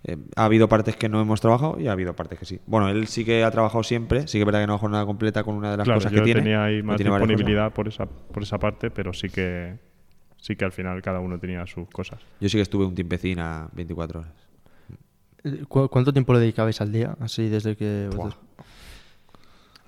[0.05, 2.61] Eh, ha habido partes que no hemos trabajado y ha habido partes que sí.
[2.67, 5.05] Bueno, él sí que ha trabajado siempre, sí que es verdad que no ha jornada
[5.05, 6.41] completa con una de las Claro, cosas yo que tiene.
[6.41, 7.37] tenía ahí pero más tiene varias cosas.
[7.39, 9.77] disponibilidad por esa, por esa parte, pero sí que
[10.39, 12.21] sí que al final cada uno tenía sus cosas.
[12.41, 14.33] Yo sí que estuve un tiempecín a 24 horas.
[15.69, 17.17] ¿Cu- ¿Cuánto tiempo le dedicabais al día?
[17.21, 18.09] Así desde que...
[18.15, 18.31] Buah.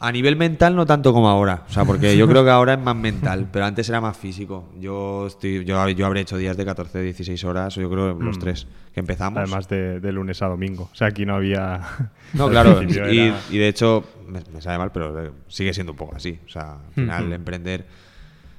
[0.03, 2.81] A nivel mental no tanto como ahora, o sea, porque yo creo que ahora es
[2.81, 4.70] más mental, pero antes era más físico.
[4.81, 8.38] Yo estoy, yo, yo habré hecho días de 14, 16 horas, o yo creo los
[8.38, 8.40] Mm.
[8.40, 9.37] tres que empezamos.
[9.38, 10.88] Además de, de lunes a domingo.
[10.90, 11.83] O sea, aquí no había...
[12.33, 15.92] no, claro, y, era- y de hecho me, me sabe mal, pero eh, sigue siendo
[15.92, 16.38] un poco así.
[16.46, 17.85] O sea, al final emprender,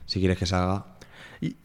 [0.06, 0.86] si quieres que salga,
[1.42, 1.56] Y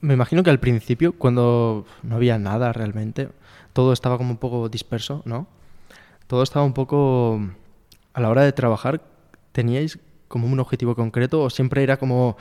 [0.00, 3.28] me imagino que al principio, cuando no había nada realmente,
[3.74, 5.46] todo estaba como un poco disperso, ¿no?
[6.26, 7.38] Todo estaba un poco...
[8.14, 9.02] A la hora de trabajar,
[9.52, 12.38] ¿teníais como un objetivo concreto o siempre era como...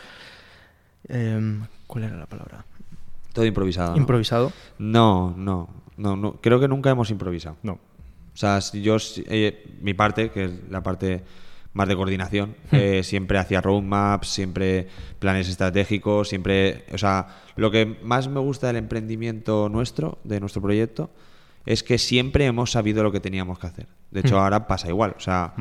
[1.10, 2.64] em, ¿Cuál era la palabra?
[3.34, 3.98] todo improvisado.
[3.98, 4.54] Improvisado.
[4.78, 5.68] No, no,
[5.98, 7.58] no, no, creo que nunca hemos improvisado.
[7.64, 7.74] No.
[7.74, 11.24] O sea, si yo, eh, mi parte, que es la parte
[11.74, 14.88] más de coordinación, eh, siempre hacía roadmaps, siempre
[15.20, 20.62] planes estratégicos, siempre, o sea, lo que más me gusta del emprendimiento nuestro, de nuestro
[20.62, 21.10] proyecto,
[21.66, 23.88] es que siempre hemos sabido lo que teníamos que hacer.
[24.12, 25.54] De hecho, ahora pasa igual, o sea,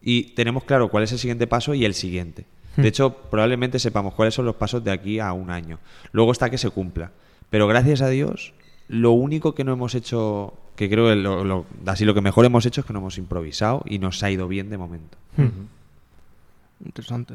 [0.00, 2.46] y tenemos claro cuál es el siguiente paso y el siguiente.
[2.76, 5.78] De hecho, probablemente sepamos cuáles son los pasos de aquí a un año.
[6.10, 7.12] Luego está que se cumpla.
[7.50, 8.54] Pero gracias a Dios,
[8.88, 12.44] lo único que no hemos hecho, que creo que lo, lo- así lo que mejor
[12.44, 15.16] hemos hecho es que no hemos improvisado y nos ha ido bien de momento.
[16.84, 17.34] Interesante.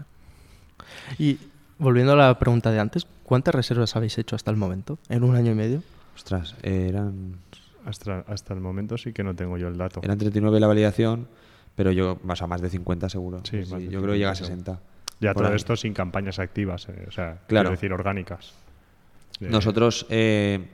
[1.17, 1.38] Y
[1.78, 4.97] volviendo a la pregunta de antes, ¿cuántas reservas habéis hecho hasta el momento?
[5.10, 5.84] ¿En un año y medio?
[6.15, 7.36] Ostras, eran,
[7.86, 10.02] Hasta, hasta el momento sí que no tengo yo el dato.
[10.04, 11.28] eran 39 la validación,
[11.76, 13.41] pero yo, o sea, más de 50 seguro.
[13.43, 14.80] Sí, más de yo creo que llega a 50 60.
[15.19, 15.56] Ya todo ahí.
[15.56, 17.69] esto sin campañas activas, eh, o sea, Claro.
[17.69, 18.54] quiero decir orgánicas.
[19.39, 20.67] Nosotros eh,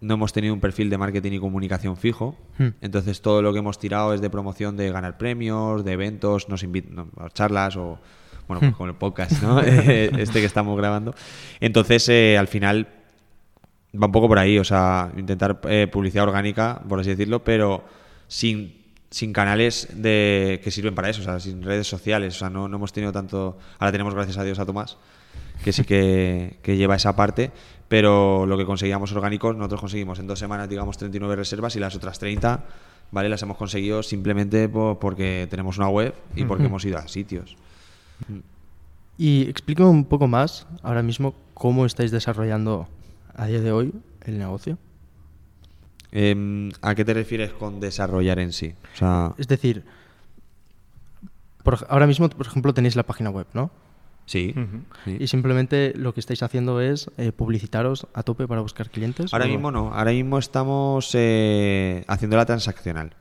[0.00, 2.68] no hemos tenido un perfil de marketing y comunicación fijo, Hmm.
[2.80, 6.62] entonces todo lo que hemos tirado es de promoción de ganar premios, de eventos, nos
[6.62, 7.98] invitan a charlas o,
[8.46, 9.60] bueno, pues con el podcast, ¿no?
[9.62, 11.14] Eh, este que estamos grabando.
[11.60, 12.88] Entonces, eh, al final,
[13.94, 17.84] va un poco por ahí, o sea, intentar eh, publicidad orgánica, por así decirlo, pero
[18.28, 18.74] sin,
[19.10, 22.68] sin canales de, que sirven para eso, o sea, sin redes sociales, o sea, no,
[22.68, 23.58] no hemos tenido tanto...
[23.78, 24.98] Ahora tenemos, gracias a Dios, a Tomás,
[25.64, 27.50] que sí que, que lleva esa parte,
[27.88, 31.94] pero lo que conseguíamos orgánicos, nosotros conseguimos en dos semanas, digamos, 39 reservas y las
[31.94, 32.64] otras 30,
[33.12, 33.28] ¿vale?
[33.28, 37.56] Las hemos conseguido simplemente po- porque tenemos una web y porque hemos ido a sitios.
[39.18, 42.88] Y explícame un poco más ahora mismo cómo estáis desarrollando
[43.34, 43.92] a día de hoy
[44.24, 44.78] el negocio.
[46.12, 48.74] Em, ¿A qué te refieres con desarrollar en sí?
[48.94, 49.84] O sea, Es decir,
[51.62, 53.70] por ahora mismo, por ejemplo, tenéis la página web, ¿no?
[54.26, 54.54] Sí.
[55.06, 59.32] Y simplemente lo que estáis haciendo es eh, publicitaros a tope para buscar clientes.
[59.32, 59.48] Ahora ¿o?
[59.48, 63.14] mismo no, ahora mismo estamos eh, haciendo la transaccional.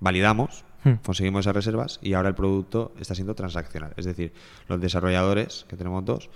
[0.00, 0.94] Validamos, Hmm.
[1.04, 3.92] conseguimos esas reservas y ahora el producto está siendo transaccional.
[3.98, 4.32] Es decir,
[4.66, 6.30] los desarrolladores, que tenemos dos,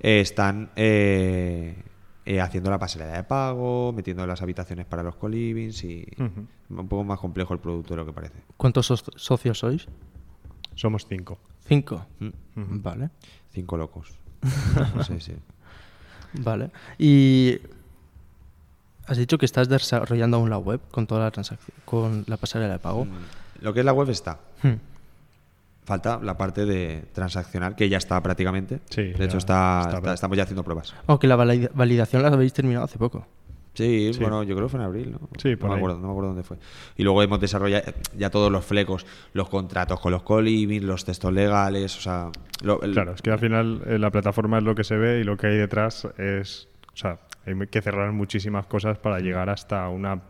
[0.00, 1.76] eh, están eh,
[2.24, 7.04] eh, haciendo la pasarela de pago, metiendo las habitaciones para los colivings y un poco
[7.04, 8.38] más complejo el producto de lo que parece.
[8.56, 9.86] ¿Cuántos so- socios sois?
[10.74, 11.38] Somos cinco.
[11.68, 12.06] Cinco.
[12.20, 12.30] Mm.
[12.82, 13.10] Vale.
[13.52, 14.12] Cinco locos.
[15.06, 15.32] sí, sí.
[16.34, 16.70] Vale.
[16.98, 17.58] Y
[19.06, 22.72] has dicho que estás desarrollando aún la web con toda la transacción, con la pasarela
[22.74, 23.04] de pago.
[23.04, 24.38] Mm, Lo que es la web está.
[24.62, 24.74] Hmm.
[25.84, 28.80] Falta la parte de transaccional, que ya está prácticamente.
[28.90, 30.94] Sí, de hecho, está, está- está- estamos ya haciendo pruebas.
[31.06, 33.24] Aunque la valida- validación la habéis terminado hace poco.
[33.76, 34.20] Sí, Sí.
[34.20, 35.28] bueno, yo creo que fue en abril, ¿no?
[35.38, 36.56] Sí, por no me acuerdo, no me acuerdo dónde fue.
[36.96, 41.32] Y luego hemos desarrollado ya todos los flecos, los contratos con los coliving, los textos
[41.32, 42.30] legales, o sea...
[42.62, 45.20] lo- el- Claro, es que al final eh, la plataforma es lo que se ve
[45.20, 46.68] y lo que hay detrás es.
[46.92, 50.22] O sea, hay que cerrar muchísimas cosas para llegar hasta una,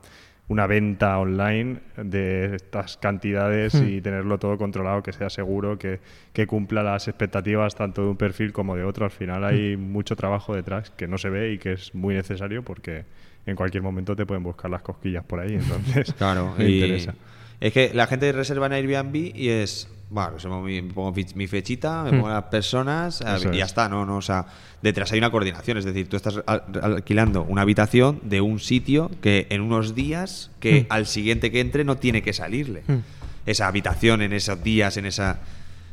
[0.48, 3.86] una venta online de estas cantidades Hmm.
[3.88, 6.00] y tenerlo todo controlado, que sea seguro, que,
[6.32, 9.04] que cumpla las expectativas tanto de un perfil como de otro.
[9.04, 12.64] Al final hay mucho trabajo detrás que no se ve y que es muy necesario
[12.64, 13.04] porque
[13.46, 15.54] en cualquier momento te pueden buscar las cosquillas por ahí.
[15.54, 17.14] Entonces, Claro, me y, interesa.
[17.60, 22.02] Es que la gente reserva en Airbnb y es, bueno, reservo mi, pongo mi fechita,
[22.04, 23.70] me pongo las personas a- Eso y ya es.
[23.70, 24.04] está, ¿no?
[24.04, 24.44] no O sea,
[24.82, 29.10] detrás hay una coordinación, es decir, tú estás al- alquilando una habitación de un sitio
[29.22, 30.86] que en unos días, que Hmm.
[30.90, 32.82] al siguiente que entre no tiene que salirle.
[32.86, 32.98] Hmm.
[33.46, 35.38] Esa habitación en esos días, en esa...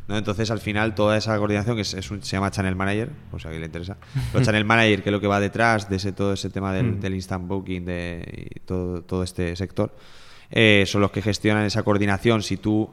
[0.07, 0.17] ¿no?
[0.17, 3.39] Entonces, al final, toda esa coordinación, que es, es un- se llama Channel Manager, por
[3.41, 3.97] si a alguien le interesa,
[4.33, 6.93] los Channel Manager, que es lo que va detrás de ese, todo ese tema del,
[6.93, 6.99] Mm.
[6.99, 9.95] del instant booking de, y todo, todo este sector,
[10.51, 12.43] eh, son los que gestionan esa coordinación.
[12.43, 12.89] Si tú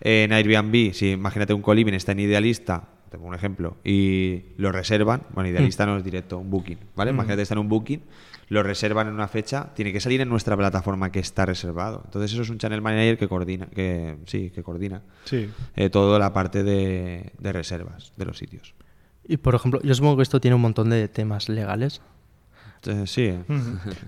[0.00, 4.42] eh, en Airbnb, si imagínate un coliving está en Idealista, te pongo un ejemplo, y
[4.56, 7.12] lo reservan, bueno, Idealista no es directo, un booking, ¿vale?
[7.12, 7.14] Mm.
[7.16, 8.00] Imagínate está en un booking,
[8.52, 12.02] lo reservan en una fecha, tiene que salir en nuestra plataforma que está reservado.
[12.04, 15.50] Entonces eso es un channel manager que coordina, que sí, que coordina Sí.
[15.76, 18.74] eh, toda la parte de, de reservas de los sitios.
[19.26, 22.02] Y por ejemplo, yo supongo que esto tiene un montón de temas legales.
[22.76, 23.44] Entonces, sí, eh.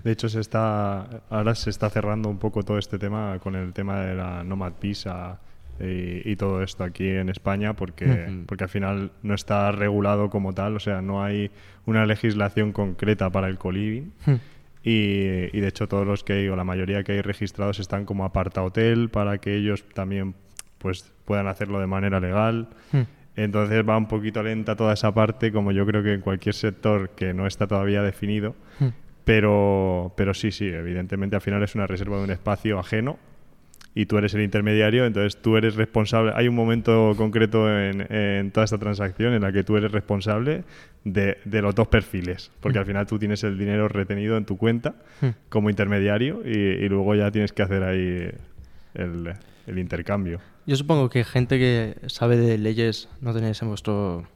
[0.03, 3.71] De hecho, se está ahora se está cerrando un poco todo este tema con el
[3.71, 5.39] tema de la Nomad Visa
[5.79, 8.45] y, y todo esto aquí en España, porque, Ujú.
[8.45, 11.51] porque al final no está regulado como tal, o sea, no hay
[11.85, 14.11] una legislación concreta para el coliving.
[14.25, 14.35] Hmm.
[14.83, 18.05] Y, y de hecho todos los que hay, o la mayoría que hay registrados están
[18.05, 20.35] como aparta hotel para que ellos también
[20.77, 22.67] pues puedan hacerlo de manera legal.
[23.35, 27.09] Entonces va un poquito lenta toda esa parte, como yo creo que en cualquier sector
[27.09, 28.55] que no está todavía definido.
[29.23, 33.17] Pero, pero sí, sí, evidentemente al final es una reserva de un espacio ajeno
[33.97, 36.33] y tú eres el intermediario, entonces tú eres responsable.
[36.35, 40.63] Hay un momento concreto en, en toda esta transacción en la que tú eres responsable
[41.05, 44.57] de, de los dos perfiles, porque al final tú tienes el dinero retenido en tu
[44.57, 45.29] cuenta Hmm.
[45.49, 48.29] como intermediario y, y luego ya tienes que hacer ahí
[48.95, 49.33] el,
[49.65, 50.41] el intercambio.
[50.67, 54.27] Yo supongo que gente que sabe de leyes no tenéis en vuestro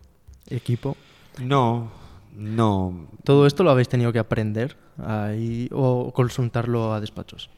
[0.49, 0.95] equipo.
[1.43, 1.91] no,
[2.37, 3.07] no.
[3.25, 7.49] ¿Todo esto lo habéis tenido que aprender ahí o consultarlo a despachos?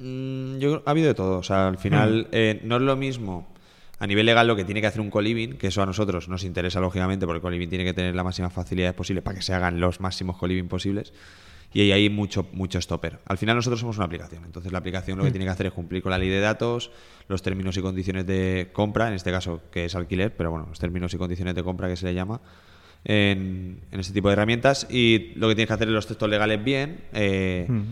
[0.00, 1.38] Mm, Yo creo- ha habido de todo.
[1.38, 3.48] O sea, al final eh, no es lo mismo
[4.00, 6.44] a nivel legal lo que tiene que hacer un coliving, que eso a nosotros nos
[6.44, 9.52] interesa lógicamente, porque el coliving tiene que tener las máximas facilidades posibles para que se
[9.54, 11.12] hagan los máximos coliving posibles.
[11.74, 13.18] Y ahí hay mucho, mucho stopper.
[13.26, 14.44] Al final nosotros somos una aplicación.
[14.44, 16.90] Entonces la aplicación lo que tiene que hacer es cumplir con la ley de datos,
[17.28, 20.78] los términos y condiciones de compra, en este caso que es alquiler, pero bueno, los
[20.78, 22.40] términos y condiciones de compra que se le llama
[23.04, 24.86] en, en este tipo de herramientas.
[24.90, 27.00] Y lo que tienes que hacer es los textos legales bien.
[27.12, 27.82] eh, Mm.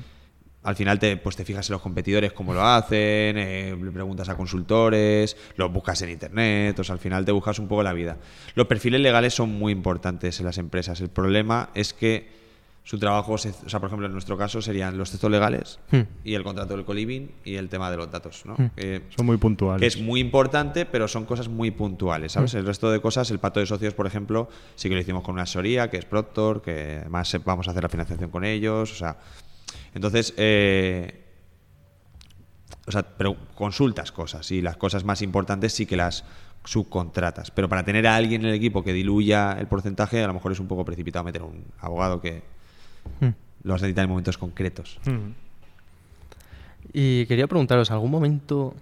[0.66, 4.29] Al final te, pues te fijas en los competidores cómo lo hacen, eh, le preguntas
[4.29, 7.92] a consultores, los buscas en internet, o sea, al final te buscas un poco la
[7.92, 8.16] vida.
[8.55, 11.00] Los perfiles legales son muy importantes en las empresas.
[11.00, 12.35] El problema es que
[12.83, 16.02] su trabajo, se- o sea, por ejemplo, en nuestro caso serían los textos legales Hmm.
[16.22, 18.55] y el contrato del coliving y el tema de los datos, ¿no?
[18.55, 18.70] Hmm.
[19.16, 19.81] Son muy puntuales.
[19.81, 22.55] que es muy importante, pero son cosas muy puntuales, ¿sabes?
[22.55, 25.33] El resto de cosas, el pacto de socios, por ejemplo, sí que lo hicimos con
[25.35, 28.94] una asesoría, que es Proctor, que además vamos a hacer la financiación con ellos, o
[28.94, 29.16] sea...
[29.94, 31.24] Entonces, eh,
[32.87, 36.24] o sea, pero consultas cosas y las cosas más importantes sí que las
[36.64, 37.50] subcontratas.
[37.50, 40.52] Pero para tener a alguien en el equipo que diluya el porcentaje, a lo mejor
[40.52, 42.42] es un poco precipitado meter un abogado que
[43.20, 43.31] Hmm.
[43.62, 44.98] lo vas a necesitar en momentos concretos.
[45.07, 45.31] Mm.
[46.92, 48.74] Y quería preguntaros, ¿algún momento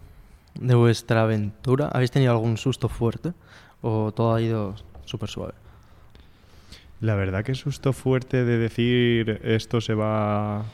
[0.54, 3.32] de vuestra aventura habéis tenido algún susto fuerte
[3.82, 5.54] o todo ha ido súper suave?
[7.04, 10.64] La verdad que susto fuerte de decir esto se va...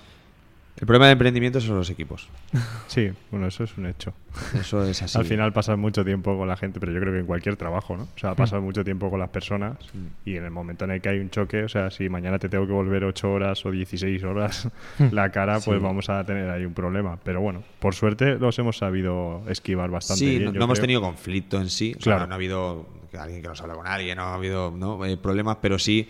[0.79, 2.29] El problema de emprendimiento son los equipos.
[2.87, 4.13] Sí, bueno, eso es un hecho.
[4.59, 5.17] Eso es así.
[5.19, 7.97] Al final pasas mucho tiempo con la gente, pero yo creo que en cualquier trabajo,
[7.97, 8.05] ¿no?
[8.05, 9.77] O sea, pasas mucho tiempo con las personas
[10.25, 12.49] y en el momento en el que hay un choque, o sea, si mañana te
[12.49, 14.69] tengo que volver 8 horas o 16 horas
[15.13, 15.85] la cara, pues Sí.
[15.85, 17.19] vamos a tener ahí un problema.
[17.25, 20.45] Pero bueno, por suerte los hemos sabido esquivar bastante Sí, bien.
[20.47, 21.93] no, yo no hemos tenido conflicto en sí.
[21.99, 22.27] O sea, Claro.
[22.29, 22.87] no ha habido
[23.19, 25.05] alguien que nos habla con alguien, no ha habido ¿no?
[25.05, 26.09] Eh, problemas, pero sí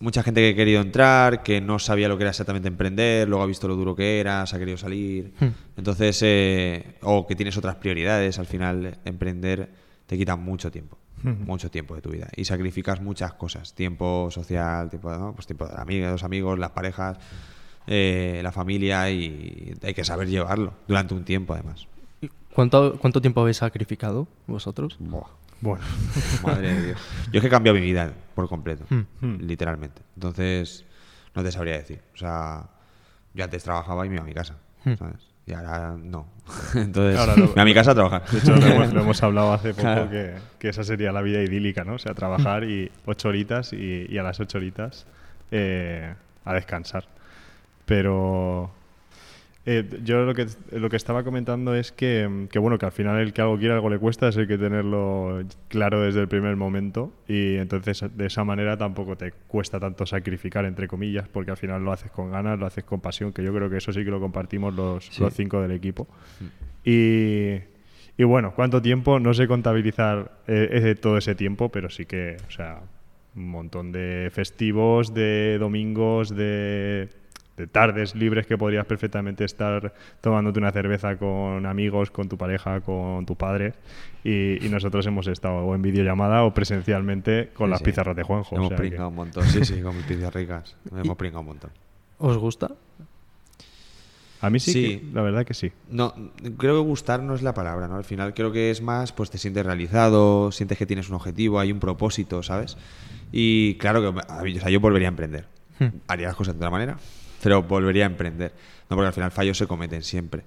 [0.00, 3.42] mucha gente que ha querido entrar, que no sabía lo que era exactamente emprender, luego
[3.42, 5.32] ha visto lo duro que era, se ha querido salir.
[5.40, 5.48] Hmm.
[5.76, 9.70] Entonces, eh, o que tienes otras prioridades, al final emprender
[10.06, 10.98] te quita mucho tiempo.
[11.22, 11.34] Ujú.
[11.46, 12.28] Mucho tiempo de tu vida.
[12.36, 13.72] Y sacrificas muchas cosas.
[13.72, 15.32] Tiempo social, tiempo, ¿no?
[15.32, 17.16] pues tiempo de amigos, los amigos, las parejas,
[17.86, 21.86] eh, la familia y hay que saber llevarlo durante un tiempo además.
[22.20, 24.98] ¿Y ¿Cuánto, ¿Cuánto tiempo habéis sacrificado vosotros?
[25.64, 25.84] Bueno,
[26.42, 27.00] Madre de Dios.
[27.32, 29.00] Yo es que he cambiado mi vida por completo, Hmm.
[29.20, 29.36] Hmm.
[29.40, 30.02] literalmente.
[30.14, 30.84] Entonces,
[31.34, 32.00] no te sabría decir.
[32.14, 32.64] O sea,
[33.34, 34.94] yo antes trabajaba y me iba a mi casa, Hmm.
[34.94, 35.20] ¿sabes?
[35.46, 36.26] Y ahora no.
[36.74, 38.24] Entonces, Ahora lo- me a mi casa a trabajar.
[38.30, 40.10] de hecho lo hemos, lo hemos hablado hace poco Claro.
[40.10, 41.94] que, que esa sería la vida idílica, ¿no?
[41.94, 45.06] O sea, trabajar y ocho horitas y, y a las ocho horitas
[45.50, 47.04] eh, a descansar.
[47.86, 48.70] Pero
[49.66, 53.18] Eh, yo lo que, lo que estaba comentando es que, que, bueno, que al final
[53.18, 56.54] el que algo quiere, algo le cuesta, es hay que tenerlo claro desde el primer
[56.56, 61.56] momento y entonces de esa manera tampoco te cuesta tanto sacrificar, entre comillas, porque al
[61.56, 64.04] final lo haces con ganas, lo haces con pasión, que yo creo que eso sí
[64.04, 66.06] que lo compartimos los, los cinco del equipo.
[66.84, 67.54] Y,
[68.18, 69.18] y, bueno, ¿cuánto tiempo?
[69.18, 72.82] No sé contabilizar eh, todo ese tiempo, pero sí que, o sea,
[73.34, 77.08] un montón de festivos, de domingos, de
[77.56, 82.80] de tardes libres que podrías perfectamente estar tomándote una cerveza con amigos, con tu pareja,
[82.80, 83.74] con tu padre.
[84.24, 88.56] Y, nosotros hemos estado o en videollamada o presencialmente con las pizarras de Juanjo.
[88.56, 90.76] Hemos pringado un montón, sí, sí, con mis pizzas ricas.
[90.90, 91.70] Hemos pringado un montón.
[92.18, 92.72] ¿Os gusta?
[94.40, 95.72] A mí sí, la verdad que sí.
[95.88, 96.12] No,
[96.58, 97.96] creo que gustar no es la palabra, ¿no?
[97.96, 101.60] Al final creo que es más, pues te sientes realizado, sientes que tienes un objetivo,
[101.60, 102.76] hay un propósito, ¿sabes?
[103.32, 105.46] Y claro que o sea, yo volvería a emprender.
[105.78, 105.88] Hmm.
[106.08, 106.98] Haría las cosas de otra manera,
[107.44, 108.52] pero volvería a emprender.
[108.88, 110.44] No, porque al final fallos se cometen siempre.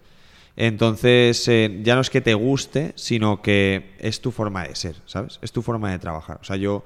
[0.55, 4.95] Entonces, eh, ya no es que te guste, sino que es tu forma de ser,
[5.05, 5.37] ¿sabes?
[5.43, 6.39] Es tu forma de trabajar.
[6.41, 6.83] O sea, yo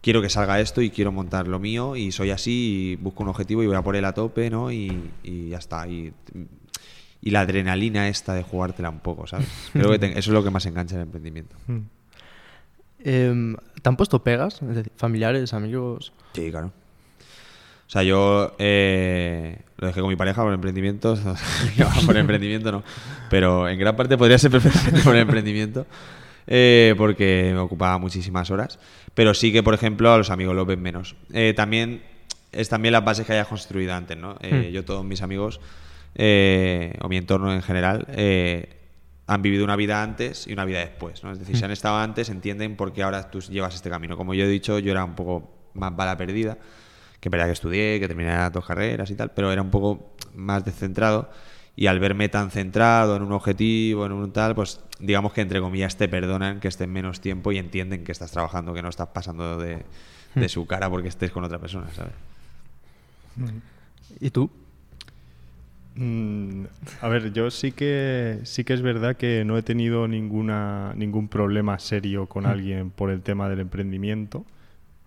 [0.00, 3.30] quiero que salga esto y quiero montar lo mío y soy así y busco un
[3.30, 4.70] objetivo y voy a por él a tope, ¿no?
[4.70, 5.88] Y, ya está.
[5.88, 6.12] Y,
[7.22, 9.48] la adrenalina esta de jugártela un poco, ¿sabes?
[9.72, 11.56] Creo que eso es lo que más engancha el emprendimiento.
[11.66, 11.80] Hmm.
[13.00, 14.60] Em, ¿Te han puesto pegas?
[14.94, 16.12] familiares, amigos.
[16.34, 16.72] Sí, claro.
[17.88, 21.18] O sea, yo eh, lo dejé con mi pareja por emprendimiento.
[22.06, 22.84] por emprendimiento no.
[23.30, 25.86] Pero en gran parte podría ser perfectamente por emprendimiento.
[26.46, 28.78] Eh, porque me ocupaba muchísimas horas.
[29.14, 31.16] Pero sí que, por ejemplo, a los amigos lo ven menos.
[31.32, 32.02] Eh, también
[32.52, 34.34] es también las bases que hayas construido antes, ¿no?
[34.34, 34.68] Hmm.
[34.70, 35.60] Yo, todos mis amigos,
[36.18, 38.06] o mi entorno en general,
[39.26, 41.32] han vivido una vida antes y una vida después, ¿no?
[41.32, 41.64] Es decir, si hmm.
[41.66, 44.16] han estado antes, entienden por qué ahora tú llevas este camino.
[44.16, 46.56] Como yo he dicho, yo era un poco más bala perdida
[47.20, 50.64] que verdad que estudié, que terminé dos carreras y tal, pero era un poco más
[50.64, 51.30] descentrado.
[51.74, 55.60] Y al verme tan centrado en un objetivo, en un tal, pues digamos que entre
[55.60, 59.08] comillas te perdonan que estés menos tiempo y entienden que estás trabajando, que no estás
[59.08, 59.84] pasando de,
[60.34, 60.48] de hmm.
[60.48, 62.12] su cara porque estés con otra persona, ¿sabes?
[64.20, 64.50] ¿Y tú?
[65.94, 66.64] Mm,
[67.00, 71.28] a ver, yo sí que sí que es verdad que no he tenido ninguna ningún
[71.28, 72.48] problema serio con hmm.
[72.48, 74.44] alguien por el tema del emprendimiento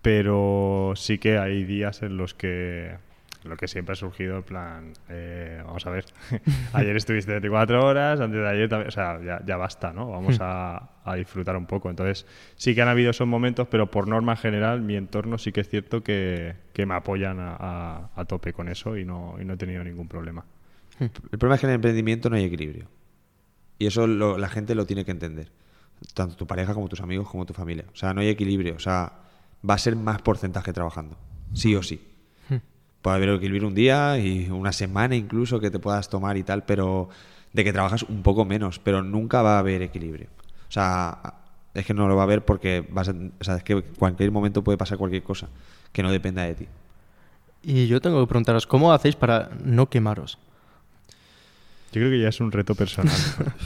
[0.02, 2.96] pero sí que hay días en los que
[3.44, 6.04] lo que siempre ha surgido en plan, eh, vamos a ver,
[6.72, 10.10] ayer estuviste 24 horas, antes de ayer también, o sea, ya, basta, ¿no?
[10.10, 11.90] Vamos a, disfrutar un poco.
[11.90, 15.60] Entonces, sí que han habido esos momentos, pero por norma general, mi entorno sí que
[15.60, 19.82] es cierto que, me apoyan a, tope con eso y no, y no he tenido
[19.82, 20.44] ningún problema.
[20.98, 21.06] Hmm.
[21.32, 22.86] El problema es que en el emprendimiento no hay equilibrio.
[23.78, 25.50] Y eso la gente lo tiene que entender.
[26.14, 27.84] Tanto tu pareja como tus amigos como tu familia.
[27.92, 28.76] O sea, no hay equilibrio.
[28.76, 29.12] O sea,
[29.68, 31.16] va a ser más porcentaje trabajando,
[31.54, 32.00] sí o sí.
[32.48, 32.56] Hmm.
[33.00, 36.64] Puede haber equilibrio un día y una semana incluso que te puedas tomar y tal,
[36.64, 37.08] pero
[37.52, 40.28] de que trabajas un poco menos, pero nunca va a haber equilibrio.
[40.68, 41.34] O sea,
[41.74, 43.82] es que no lo va a haber porque vas a, o sea, es que en
[43.98, 45.48] cualquier momento puede pasar cualquier cosa
[45.92, 46.66] que no dependa de ti.
[47.62, 50.38] Y yo tengo que preguntaros, ¿cómo hacéis para no quemaros?
[51.92, 53.14] Yo creo que ya es un reto personal.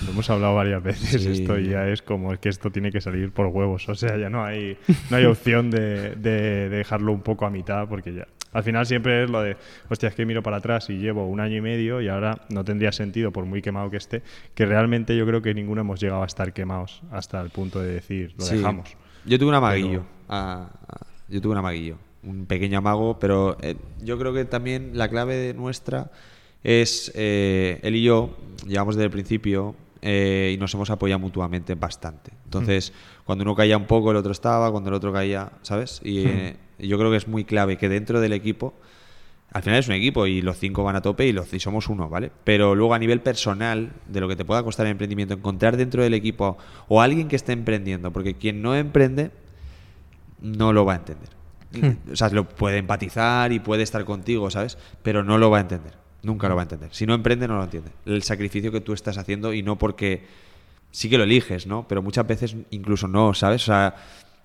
[0.04, 1.24] Lo hemos hablado varias veces.
[1.24, 3.88] Esto ya es como que esto tiene que salir por huevos.
[3.88, 4.76] O sea, ya no hay,
[5.10, 8.26] no hay opción de, dejarlo un poco a mitad porque ya.
[8.52, 9.56] Al final siempre es lo de,
[9.88, 12.64] hostia, es que miro para atrás y llevo un año y medio y ahora no
[12.64, 14.22] tendría sentido, por muy quemado que esté,
[14.54, 17.92] que realmente yo creo que ninguno hemos llegado a estar quemados hasta el punto de
[17.92, 18.96] decir, lo dejamos.
[19.24, 20.04] Yo tuve un amaguillo.
[20.28, 20.70] Ah,
[21.28, 21.98] yo tuve un amaguillo.
[22.22, 26.10] Un pequeño amago, pero eh, yo creo que también la clave de nuestra
[26.66, 31.76] es eh, él y yo llevamos desde el principio eh, y nos hemos apoyado mutuamente
[31.76, 32.32] bastante.
[32.44, 33.24] Entonces, mm.
[33.24, 36.00] cuando uno caía un poco, el otro estaba, cuando el otro caía, ¿sabes?
[36.02, 36.28] Y mm.
[36.28, 38.74] eh, yo creo que es muy clave que dentro del equipo,
[39.52, 41.88] al final es un equipo y los cinco van a tope y, los, y somos
[41.88, 42.32] uno, ¿vale?
[42.42, 46.02] Pero luego a nivel personal, de lo que te pueda costar el emprendimiento, encontrar dentro
[46.02, 49.30] del equipo o alguien que esté emprendiendo, porque quien no emprende
[50.40, 51.30] no lo va a entender.
[51.80, 52.10] Mm.
[52.12, 54.78] O sea, lo puede empatizar y puede estar contigo, ¿sabes?
[55.04, 56.05] Pero no lo va a entender.
[56.22, 56.90] Nunca lo va a entender.
[56.92, 57.90] Si no emprende, no lo entiende.
[58.04, 60.24] El sacrificio que tú estás haciendo y no porque
[60.90, 61.86] sí que lo eliges, ¿no?
[61.88, 63.62] Pero muchas veces incluso no, ¿sabes?
[63.62, 63.94] O sea,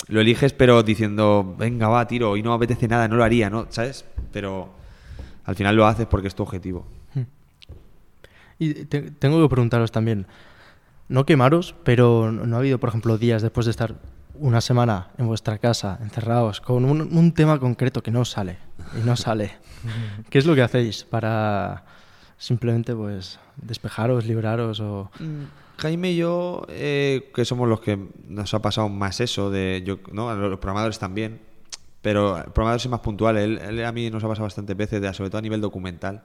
[0.08, 3.68] lo eliges pero diciendo, venga, va, tiro, y no apetece nada, no lo haría, ¿no?
[3.70, 4.06] ¿Sabes?
[4.32, 4.70] Pero
[5.46, 6.86] al final lo haces porque es tu objetivo.
[7.14, 7.24] Hmm.
[8.60, 10.28] Y tengo que preguntaros también,
[11.08, 13.96] no quemaros, pero no ha habido, por ejemplo, días después de estar
[14.36, 18.58] una semana en vuestra casa, encerrados, con un, tema concreto que no sale,
[19.00, 19.52] y no sale.
[20.30, 21.84] ¿Qué es lo que hacéis para
[22.38, 25.12] simplemente pues despejaros, libraros o...?
[25.20, 25.43] Mm,
[25.78, 27.97] Jaime y yo, eh, que somos los que
[28.28, 30.34] nos ha pasado más eso, de yo, ¿no?
[30.36, 31.41] los programadores también,
[32.02, 33.38] Pero el problema es más puntual.
[33.38, 36.24] Él, él a mí nos ha pasado bastantes veces, sobre todo a nivel documental.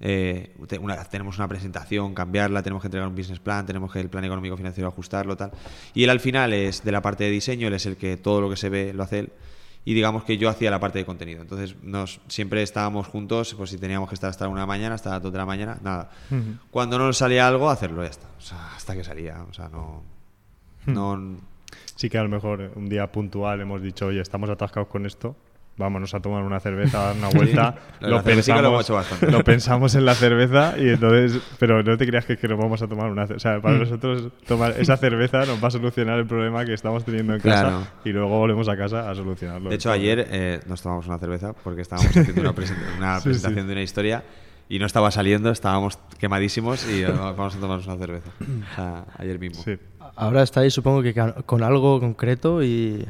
[0.00, 4.00] Eh, te- una- tenemos una presentación, cambiarla, tenemos que entregar un business plan, tenemos que
[4.00, 5.52] el plan económico financiero ajustarlo, tal.
[5.94, 8.40] Y él al final es de la parte de diseño, él es el que todo
[8.40, 9.32] lo que se ve lo hace él.
[9.86, 11.42] Y digamos que yo hacía la parte de contenido.
[11.42, 14.94] Entonces nos, siempre estábamos juntos, pues si teníamos que estar hasta una de la mañana,
[14.94, 16.10] hasta las dos de la mañana, nada.
[16.70, 18.26] Cuando no nos salía algo, hacerlo ya está.
[18.38, 19.44] O sea, hasta que salía.
[19.48, 20.02] O sea, no.
[20.86, 21.38] no
[21.96, 25.36] Sí que a lo mejor un día puntual hemos dicho, oye, estamos atascados con esto,
[25.76, 27.74] vámonos a tomar una cerveza, a dar una vuelta.
[28.00, 29.30] Lo cerveza lo hecho bastante.
[29.30, 32.80] lo pensamos en la cerveza y entonces, pero no te creas que, que nos vamos
[32.82, 33.36] a tomar una cerveza.
[33.36, 33.62] O sea, Mm.
[33.62, 37.40] para nosotros tomar esa cerveza nos va a solucionar el problema que estamos teniendo en
[37.40, 37.86] casa Claro.
[38.04, 39.68] y luego volvemos a casa a solucionarlo.
[39.70, 42.50] De hecho, ayer eh, nos tomamos una cerveza porque estábamos haciendo una,
[42.98, 43.66] una Sí, presentación sí.
[43.66, 44.24] de una historia
[44.68, 48.30] y no estaba saliendo, estábamos quemadísimos y eh, vamos a tomarnos una cerveza.
[48.40, 49.62] O sea, ayer mismo.
[49.62, 49.76] Sí.
[50.16, 53.06] Ahora estáis, supongo que con algo concreto y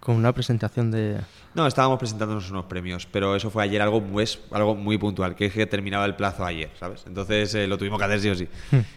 [0.00, 1.20] con una presentación de...
[1.54, 5.36] No, estábamos presentándonos unos premios, pero eso fue ayer algo muy, es algo muy puntual,
[5.36, 7.04] que es que terminaba el plazo ayer, ¿sabes?
[7.06, 8.48] Entonces eh, lo tuvimos que hacer sí o sí.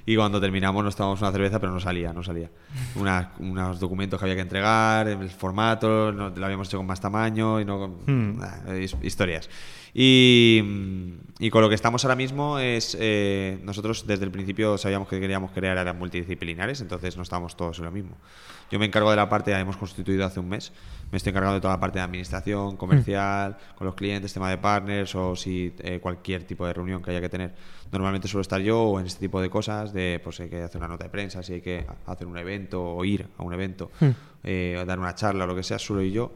[0.08, 2.50] Y cuando terminamos nos tomamos una cerveza, pero no salía, no salía.
[2.96, 7.00] Una- unos documentos que había que entregar, el formato, no, lo habíamos hecho con más
[7.00, 8.42] tamaño y no con Hmm.
[8.82, 9.50] his- historias.
[10.00, 11.12] Y, mm,
[11.44, 15.20] y con lo que estamos ahora mismo es, eh, nosotros desde el principio sabíamos que
[15.20, 18.16] queríamos crear áreas multidisciplinares, entonces no estábamos todos en lo mismo.
[18.70, 20.74] Yo me encargo de la parte, hemos constituido hace un mes,
[21.10, 24.58] me estoy encargando de toda la parte de administración, comercial, con los clientes, tema de
[24.58, 27.54] partners o si eh, cualquier tipo de reunión que haya que tener.
[27.92, 30.80] Normalmente suelo estar yo o en este tipo de cosas, de pues hay que hacer
[30.80, 33.92] una nota de prensa, si hay que hacer un evento o ir a un evento,
[34.44, 36.32] eh, o dar una charla o lo que sea, suelo ir yo.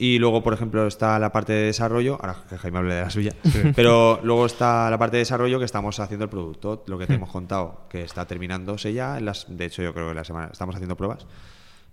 [0.00, 3.10] Y luego, por ejemplo, está la parte de desarrollo, ahora que Jaime hable de la
[3.10, 3.32] suya,
[3.74, 7.14] pero luego está la parte de desarrollo que estamos haciendo el producto, lo que te
[7.14, 10.50] hemos contado, que está terminándose ya, en las, de hecho yo creo que la semana
[10.52, 11.26] estamos haciendo pruebas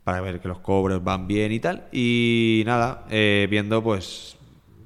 [0.06, 4.38] para ver que los cobros van bien y tal, y nada, eh, viendo pues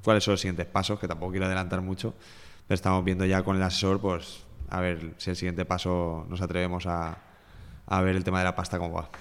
[0.02, 2.14] cuáles son los siguientes pasos, que tampoco quiero adelantar mucho,
[2.66, 6.40] pero estamos viendo ya con el asesor, pues a ver si el siguiente paso nos
[6.40, 7.18] atrevemos a,
[7.86, 9.10] a ver el tema de la pasta cómo va.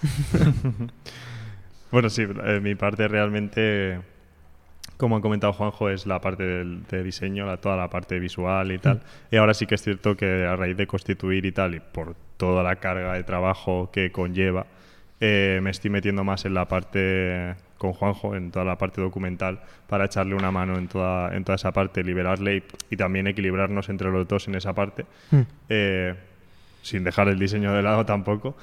[1.91, 3.99] Bueno, sí, eh, mi parte realmente,
[4.97, 8.71] como ha comentado Juanjo, es la parte del, de diseño, la, toda la parte visual
[8.71, 9.01] y tal.
[9.31, 12.15] Y ahora sí que es cierto que a raíz de constituir y tal, y por
[12.37, 14.67] toda la carga de trabajo que conlleva,
[15.19, 19.61] eh, me estoy metiendo más en la parte con Juanjo, en toda la parte documental,
[19.87, 23.89] para echarle una mano en toda, en toda esa parte, liberarle y, y también equilibrarnos
[23.89, 25.05] entre los dos en esa parte.
[25.69, 26.15] Eh,
[26.81, 28.55] sin dejar el diseño de lado tampoco.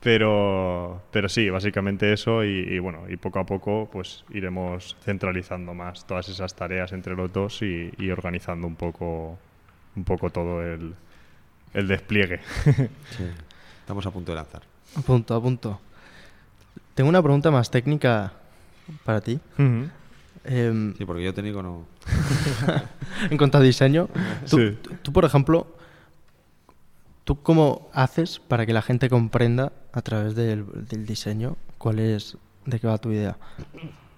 [0.00, 5.72] Pero, pero sí, básicamente eso y, y bueno, y poco a poco pues iremos centralizando
[5.72, 9.38] más todas esas tareas entre los dos y, y organizando un poco,
[9.96, 10.94] un poco todo el,
[11.72, 12.40] el despliegue.
[13.80, 14.62] Estamos a punto de lanzar.
[14.94, 15.80] A punto, a punto.
[16.94, 18.32] Tengo una pregunta más técnica
[19.04, 19.40] para ti.
[20.44, 21.86] Em, Sí, porque yo técnico no...
[23.30, 24.08] en cuanto a diseño,
[24.48, 24.78] tú, Sí.
[24.82, 25.66] tú, tú, por ejemplo,
[27.24, 32.36] ¿tú cómo haces para que la gente comprenda a través del, del diseño cuál es,
[32.66, 33.36] de qué va tu idea?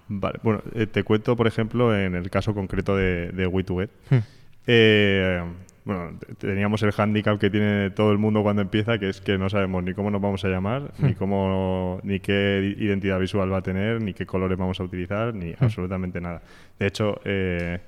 [0.09, 3.89] Vale, bueno, eh, te cuento, por ejemplo, en el caso concreto de, de Way2Get.
[4.11, 4.19] Hmm.
[4.67, 5.45] Eh,
[5.87, 9.49] bueno, teníamos el handicap que tiene todo el mundo cuando empieza, que es que no
[9.49, 13.63] sabemos ni cómo nos vamos a llamar, ni cómo, ni qué identidad visual va a
[13.63, 16.43] tener, ni qué colores vamos a utilizar, ni absolutamente nada.
[16.77, 17.79] De hecho, eh,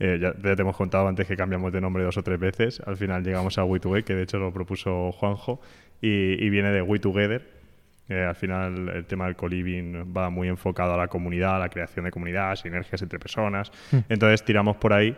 [0.00, 2.82] eh, ya, ya te hemos contado antes que cambiamos de nombre dos o tres veces.
[2.84, 5.60] Al final llegamos a We2Get, que de hecho lo propuso Juanjo,
[6.02, 7.56] y, y viene de We Together,
[8.08, 11.68] eh, al final el tema del co-living va muy enfocado a la comunidad, a la
[11.68, 13.72] creación de comunidad, sinergias entre personas.
[14.08, 15.16] Entonces tiramos por ahí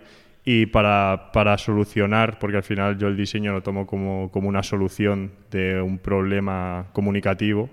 [0.50, 4.62] y para, para solucionar, porque al final yo el diseño lo tomo como, como una
[4.62, 7.68] solución de un problema comunicativo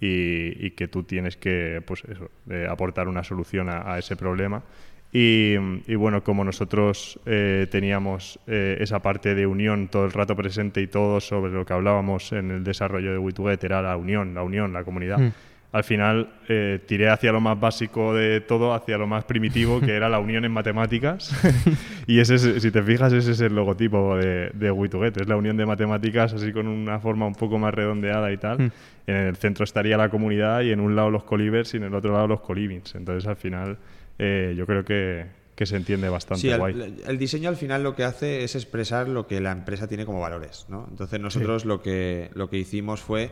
[0.00, 4.16] y, y que tú tienes que pues eso, eh, aportar una solución a, a ese
[4.16, 4.64] problema.
[5.12, 5.54] Y,
[5.86, 10.82] y bueno, como nosotros eh, teníamos eh, esa parte de unión todo el rato presente
[10.82, 14.42] y todo sobre lo que hablábamos en el desarrollo de WeToGet era la unión, la
[14.42, 15.18] unión, la comunidad.
[15.18, 15.32] Mm.
[15.70, 19.94] Al final eh, tiré hacia lo más básico de todo, hacia lo más primitivo, que
[19.94, 21.30] era la unión en matemáticas.
[22.06, 25.20] y ese, es- si te fijas, ese es el logotipo de, de WeToGet.
[25.20, 28.58] Es la unión de matemáticas así con una forma un poco más redondeada y tal.
[28.58, 28.70] Mm.
[29.08, 31.94] En el centro estaría la comunidad y en un lado los colivers y en el
[31.94, 32.94] otro lado los colivings.
[32.94, 33.76] Entonces, al final,
[34.18, 36.72] eh, yo creo que, que se entiende bastante Sí, guay.
[36.80, 40.06] el, el diseño al final lo que hace es expresar lo que la empresa tiene
[40.06, 40.86] como valores, ¿no?
[40.90, 43.30] Entonces nosotros lo, que, lo que hicimos fue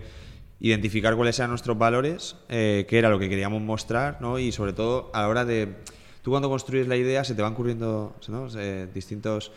[0.60, 4.38] identificar cuáles eran nuestros valores, eh, qué era lo que queríamos mostrar, ¿no?
[4.38, 5.74] Y sobre todo a la hora de...
[6.22, 8.48] Tú cuando construyes la idea se te van ocurriendo ¿no?
[8.58, 9.52] Eh, distintos...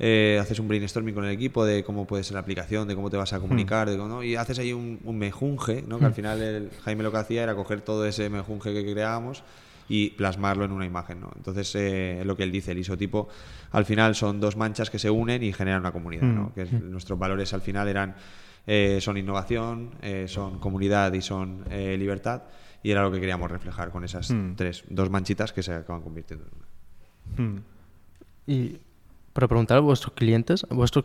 [0.00, 3.10] eh, haces un brainstorming con el equipo de cómo puede ser la aplicación, de cómo
[3.10, 4.22] te vas a comunicar, de cómo- ¿no?
[4.24, 5.98] y haces ahí un, un mejunje, ¿no?
[5.98, 9.42] que al final el, Jaime lo que hacía era coger todo ese mejunje que creábamos
[9.88, 11.20] y plasmarlo en una imagen.
[11.20, 11.30] ¿no?
[11.36, 13.28] Entonces, eh, lo que él dice, el isotipo,
[13.72, 16.22] al final son dos manchas que se unen y generan una comunidad.
[16.24, 16.42] ¿no?
[16.44, 16.52] Mm.
[16.52, 18.14] Que es- nuestros valores al final eran
[18.68, 22.42] eh, son innovación, eh, son comunidad y son eh, libertad.
[22.82, 24.54] Y era lo que queríamos reflejar con esas Mm.
[24.54, 27.48] tres, dos manchitas que se acaban convirtiendo en una.
[27.50, 27.62] Mm.
[28.46, 28.76] Y
[29.32, 31.04] para preguntar a vuestros clientes, vuestro,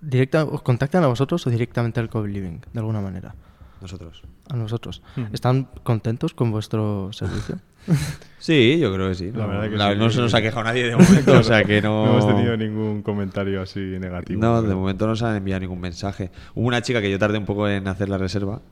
[0.00, 3.34] directa, ¿os contactan a vosotros o directamente al co-living, de alguna manera?
[3.82, 4.22] Nosotros.
[4.48, 5.02] A nosotros.
[5.16, 5.24] Hmm.
[5.32, 7.58] ¿Están contentos con vuestro servicio?
[8.38, 9.30] Sí, yo creo que sí.
[9.32, 11.38] La no, verdad que la- sí, no que- se nos ha quejado nadie de momento,
[11.38, 12.06] o sea que no...
[12.06, 14.40] No hemos tenido ningún comentario así negativo.
[14.40, 16.30] No, de momento no se han enviado ningún mensaje.
[16.54, 18.62] Hubo una chica que yo tardé un poco en hacer la reserva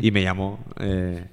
[0.00, 0.64] y me llamó.
[0.78, 1.26] eh,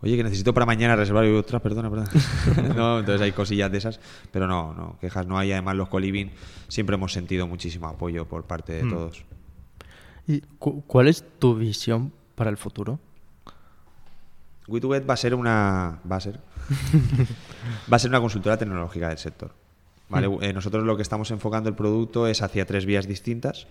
[0.00, 1.24] Oye, que necesito para mañana reservar.
[1.24, 2.10] Y yo, ostras, perdona, perdona.
[2.76, 3.98] no, entonces hay cosillas de esas.
[4.32, 5.50] Pero no, no, quejas no hay.
[5.52, 6.30] Además, los coliving
[6.68, 8.90] siempre hemos sentido muchísimo apoyo por parte de Hmm.
[8.90, 9.24] todos.
[10.28, 13.00] ¿Y cu- cuál es tu visión para el futuro?
[14.68, 15.98] WeToGet va a ser una.
[16.10, 16.38] Va a ser.
[17.92, 19.52] va a ser una consultora tecnológica del sector.
[20.08, 20.28] ¿vale?
[20.42, 23.66] Eh, nosotros lo que estamos enfocando el producto es hacia tres vías distintas.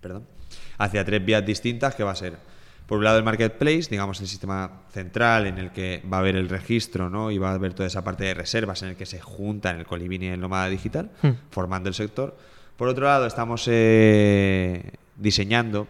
[0.00, 0.26] Perdón.
[0.78, 2.36] Hacia tres vías distintas que va a ser.
[2.86, 6.36] Por un lado el marketplace, digamos el sistema central en el que va a haber
[6.36, 7.30] el registro ¿no?
[7.30, 9.86] y va a haber toda esa parte de reservas en el que se juntan el
[9.86, 11.30] colibini y el nómada digital, Hmm.
[11.50, 12.36] formando el sector.
[12.76, 15.86] Por otro lado estamos eh, diseñando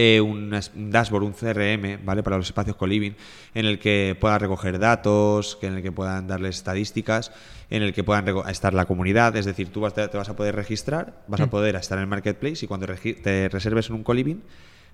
[0.00, 0.50] eh, un,
[0.92, 2.22] dashboard, un CRM, ¿vale?
[2.22, 3.16] Para los espacios coliving,
[3.52, 7.32] en el que puedan recoger datos, que en el que puedan darles estadísticas,
[7.68, 9.34] en el que puedan estar la comunidad.
[9.34, 12.02] Es decir, tú vas, te, te vas a poder registrar, vas a poder estar en
[12.02, 14.40] el marketplace y cuando te reserves en un coliving,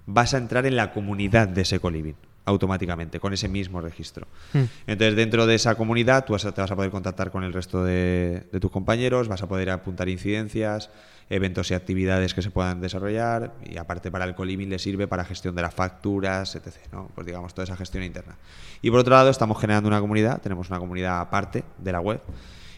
[0.06, 2.16] vas a entrar en la comunidad de ese coliving
[2.46, 4.26] automáticamente, con ese mismo registro.
[4.52, 4.64] Hmm.
[4.86, 7.52] Entonces, dentro de esa comunidad, tú vas a- te vas a poder contactar con el
[7.52, 10.90] resto de, de tus compañeros, vas a poder apuntar incidencias,
[11.30, 15.24] eventos y actividades que se puedan desarrollar, y aparte para el coliving le sirve para
[15.24, 16.74] gestión de las facturas, etc.
[16.92, 17.08] ¿no?
[17.14, 18.36] Pues digamos, toda esa gestión interna.
[18.82, 22.20] Y por otro lado, estamos generando una comunidad, tenemos una comunidad aparte de la web,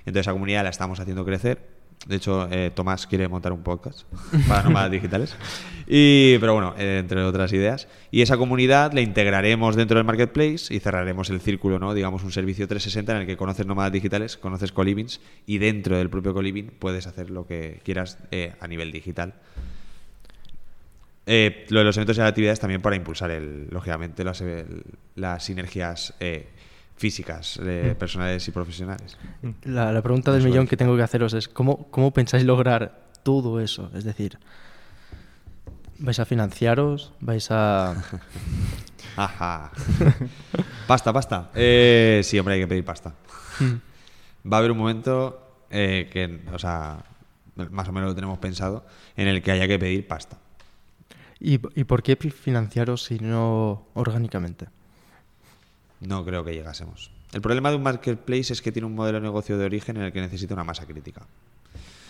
[0.00, 1.75] entonces esa comunidad la estamos haciendo crecer.
[2.07, 4.03] De hecho, eh, Tomás quiere montar un podcast
[4.49, 5.34] para nómadas digitales.
[5.88, 7.88] Y, pero bueno, eh, entre otras ideas.
[8.12, 11.94] Y esa comunidad la integraremos dentro del marketplace y cerraremos el círculo, ¿no?
[11.94, 16.09] Digamos, un servicio 360 en el que conoces nómadas digitales, conoces colivings y dentro del
[16.09, 19.34] propio coliving puedes hacer lo que quieras eh, a nivel digital.
[21.26, 24.44] Lo de los eventos y las actividades también para impulsar, el, lógicamente, las,
[25.16, 26.14] las sinergias
[26.97, 29.16] físicas, eh, personales y profesionales.
[29.64, 30.70] La, la pregunta del Eso millón es.
[30.70, 33.90] que tengo que haceros es, ¿cómo, ¿cómo pensáis lograr todo eso?
[33.94, 34.38] Es decir,
[35.99, 37.12] ¿vais a financiaros?
[37.20, 37.94] ¿Vais a...?
[39.16, 39.72] Ajá.
[40.86, 41.51] pasta, pasta.
[41.55, 43.14] Eh, sí, hombre, hay que pedir pasta.
[44.51, 46.99] Va a haber un momento eh, que, o sea,
[47.70, 48.86] más o menos lo tenemos pensado,
[49.16, 50.38] en el que haya que pedir pasta.
[51.40, 54.66] ¿Y, y por qué financiaros si no orgánicamente?
[56.01, 57.11] No creo que llegásemos.
[57.32, 60.05] El problema de un marketplace es que tiene un modelo de negocio de origen en
[60.05, 61.22] el que necesita una masa crítica.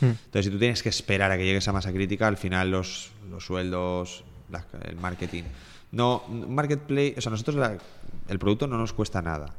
[0.00, 0.06] Hmm.
[0.26, 3.10] Entonces, si tú tienes que esperar a que llegue esa masa crítica, al final los,
[3.30, 4.24] los sueldos,
[4.84, 5.44] el marketing.
[5.92, 7.78] No, un marketplace, o sea, nosotros la-
[8.28, 9.54] el producto no nos cuesta nada,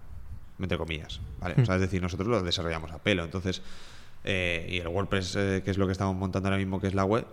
[0.59, 1.55] entre comillas, ¿vale?
[1.61, 3.23] O sea, es decir, nosotros lo desarrollamos a pelo.
[3.23, 3.61] Entonces,
[4.23, 6.93] eh, y el WordPress, eh, que es lo que estamos montando ahora mismo, que es
[6.93, 7.25] la web,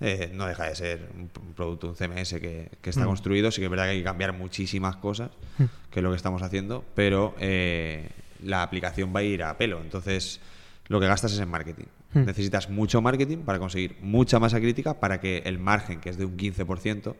[0.00, 3.50] eh, no deja de ser un, producto, un CMS que, que está construido.
[3.50, 5.30] Sí que es verdad que hay que cambiar muchísimas cosas,
[5.90, 8.08] que es lo que estamos haciendo, pero eh,
[8.44, 9.80] la aplicación va a ir a pelo.
[9.80, 10.40] Entonces,
[10.86, 11.86] lo que gastas es en marketing.
[12.12, 12.24] Hmm.
[12.24, 16.24] Necesitas mucho marketing para conseguir mucha masa crítica para que el margen, que es de
[16.24, 17.14] un 15%,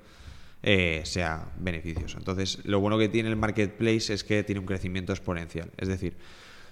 [0.62, 2.18] eh, sea beneficioso.
[2.18, 5.70] Entonces, lo bueno que tiene el marketplace es que tiene un crecimiento exponencial.
[5.76, 6.16] Es decir,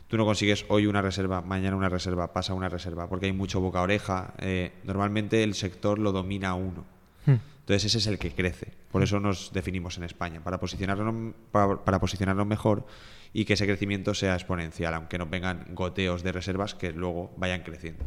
[0.09, 3.61] tú no consigues hoy una reserva, mañana una reserva, pasa una reserva, porque hay mucho
[3.61, 4.35] boca oreja.
[4.39, 6.85] Eh, normalmente el sector lo domina uno.
[7.27, 7.37] Hmm.
[7.61, 8.73] Entonces ese es el que crece.
[8.93, 12.87] Por eso nos definimos en España, para posicionarnos, para, para posicionarnos mejor
[13.33, 17.63] y que ese crecimiento sea exponencial, aunque nos vengan goteos de reservas que luego vayan
[17.63, 18.05] creciendo.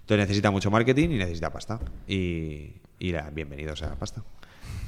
[0.00, 1.80] Entonces necesita mucho marketing y necesita pasta.
[2.06, 4.22] Y, y la, bienvenidos a la pasta.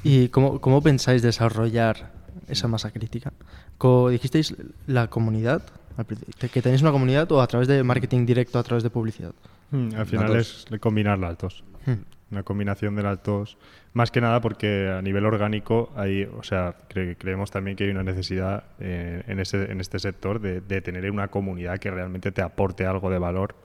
[0.01, 2.13] ¿Y cómo, cómo pensáis desarrollar
[2.47, 3.33] esa masa crítica?
[3.77, 4.55] Co- dijisteis
[4.87, 5.61] la comunidad,
[6.51, 9.31] que tenéis una comunidad o a través de marketing directo, a través de publicidad.
[9.71, 11.63] Mm, Al final es combinar las dos.
[11.85, 11.93] Hmm.
[12.31, 13.57] Una combinación de las dos.
[13.93, 17.89] Más que nada porque a nivel orgánico hay, o sea, cre- creemos también que hay
[17.89, 22.31] una necesidad eh, en, ese, en este sector de, de tener una comunidad que realmente
[22.31, 23.55] te aporte algo de valor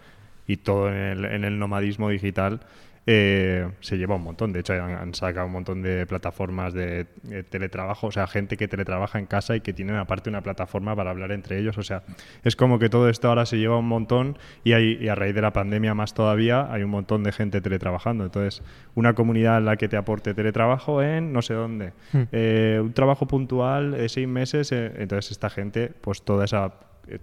[0.47, 2.61] y todo en el, en el nomadismo digital
[3.07, 4.52] eh, se lleva un montón.
[4.52, 7.07] De hecho, han, sacado un montón de plataformas de,
[7.50, 11.11] teletrabajo, o sea, gente que teletrabaja en casa y que tienen aparte una plataforma para
[11.11, 11.76] hablar entre ellos.
[11.76, 12.02] O sea,
[12.44, 15.42] es como que todo esto ahora se lleva un montón y, hay, a raíz de
[15.42, 18.24] la pandemia más todavía hay un montón de gente teletrabajando.
[18.24, 18.62] Entonces,
[18.94, 22.22] una comunidad en la que te aporte teletrabajo en no sé dónde, hmm.
[22.32, 26.74] eh, un trabajo puntual, de seis meses, eh, entonces esta gente, pues toda esa,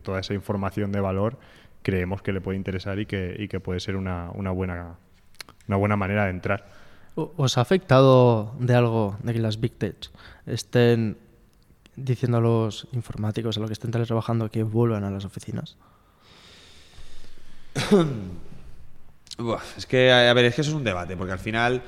[0.03, 1.37] toda esa información de valor
[1.81, 4.97] creemos que le puede interesar y que, y que puede ser una, una buena
[5.67, 6.65] una buena manera de entrar.
[7.15, 10.09] ¿Os ha afectado de algo de que las Big Tech
[10.45, 11.17] estén
[11.95, 15.77] diciendo a los informáticos, a los que estén trabajando, que vuelvan a las oficinas?
[19.77, 21.81] es que, a ver, es que eso es un debate, porque al final,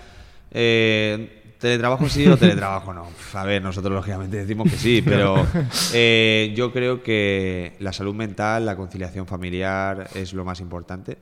[0.52, 3.10] eh, teletrabajo sí o teletrabajo no.
[3.34, 5.48] A ver, nosotros lógicamente decimos que sí, pero
[5.94, 11.18] eh, yo creo que la salud mental, la conciliación familiar es lo más importante.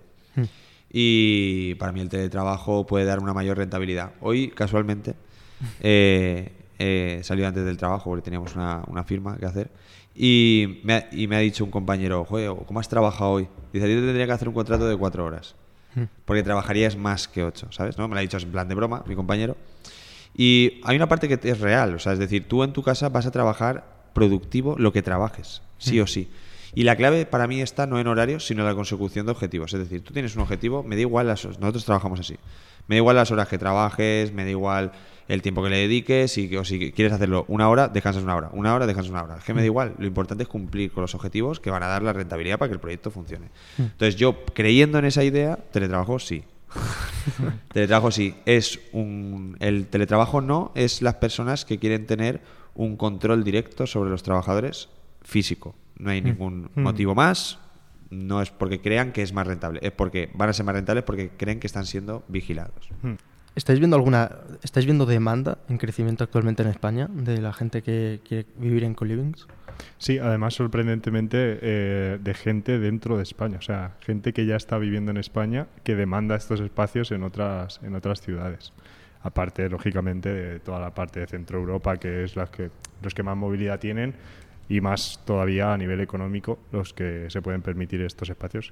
[0.93, 4.11] Y para mí el teletrabajo puede dar una mayor rentabilidad.
[4.19, 5.15] Hoy, casualmente,
[5.79, 9.69] eh, eh, salió antes del trabajo porque teníamos una, firma que hacer
[10.15, 13.47] y me, ha, y me ha dicho un compañero, Joder, ¿cómo has trabajado hoy?
[13.71, 15.55] Dice, yo tendría que hacer un contrato de cuatro horas
[15.95, 16.03] hmm.
[16.25, 17.97] porque trabajarías más que ocho, ¿sabes?
[17.97, 18.07] ¿No?
[18.07, 19.55] Me lo ha dicho en plan de broma, mi compañero.
[20.35, 23.09] Y hay una parte que es real, o sea, es decir, tú en tu casa
[23.09, 26.03] vas a trabajar productivo lo que trabajes, sí hmm.
[26.03, 26.29] o sí.
[26.73, 29.73] Y la clave para mí está no en horarios, sino en la consecución de objetivos.
[29.73, 32.37] Es decir, tú tienes un objetivo, me da igual las nosotros trabajamos así.
[32.87, 34.91] Me da igual las horas que trabajes, me da igual
[35.27, 38.49] el tiempo que le dediques y o si quieres hacerlo una hora, descansas una hora,
[38.53, 39.37] una hora, descansas una hora.
[39.37, 39.71] Es que me da mm.
[39.71, 42.69] igual, lo importante es cumplir con los objetivos que van a dar la rentabilidad para
[42.69, 43.47] que el proyecto funcione.
[43.77, 43.81] Mm.
[43.83, 46.43] Entonces yo, creyendo en esa idea, teletrabajo sí.
[47.73, 48.35] teletrabajo sí.
[48.45, 52.41] Es un, el teletrabajo no es las personas que quieren tener
[52.75, 54.89] un control directo sobre los trabajadores
[55.21, 55.75] físico.
[56.01, 56.25] No hay mm.
[56.25, 56.81] ningún mm.
[56.81, 57.59] motivo más.
[58.09, 61.05] No es porque crean que es más rentable, es porque van a ser más rentables
[61.05, 62.89] porque creen que están siendo vigilados.
[63.03, 63.13] Mm.
[63.55, 64.31] ¿Estáis viendo alguna,
[64.63, 68.93] estáis viendo demanda en crecimiento actualmente en España de la gente que quiere vivir en
[68.93, 69.45] co-livings?
[69.97, 74.77] Sí, además sorprendentemente eh, de gente dentro de España, o sea, gente que ya está
[74.77, 78.73] viviendo en España que demanda estos espacios en otras en otras ciudades.
[79.23, 82.71] Aparte, lógicamente, de toda la parte de Centro Europa, que es las que
[83.03, 84.15] los que más movilidad tienen,
[84.71, 88.71] y más todavía a nivel económico los que se pueden permitir estos espacios.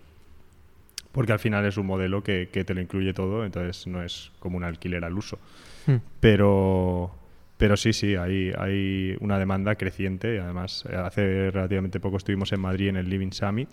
[1.11, 4.55] Porque al final es un modelo que, te lo incluye todo, entonces no es como
[4.55, 5.39] un alquiler al uso.
[5.87, 5.97] Hmm.
[6.21, 7.11] Pero,
[7.57, 10.39] pero sí, sí, hay, hay una demanda creciente.
[10.39, 13.69] Además, hace relativamente poco estuvimos en Madrid en el Living Summit,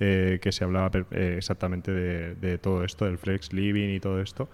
[0.00, 4.20] eh, que se hablaba eh, exactamente de, de, todo esto, del flex living y todo
[4.20, 4.48] esto.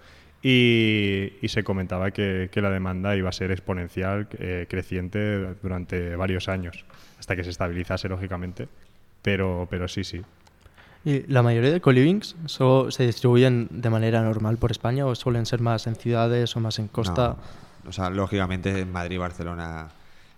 [0.47, 6.85] Y, se comentaba que, la demanda iba a ser exponencial, eh, creciente durante varios años,
[7.25, 8.69] hasta que se estabilizase, lógicamente.
[9.23, 10.21] Pero, pero sí, sí.
[11.03, 12.35] ¿Y la mayoría de co-livings
[12.89, 16.77] se distribuyen de manera normal por España o suelen ser más en ciudades o más
[16.77, 17.35] en costa?
[17.87, 19.87] O sea, lógicamente en Madrid, Barcelona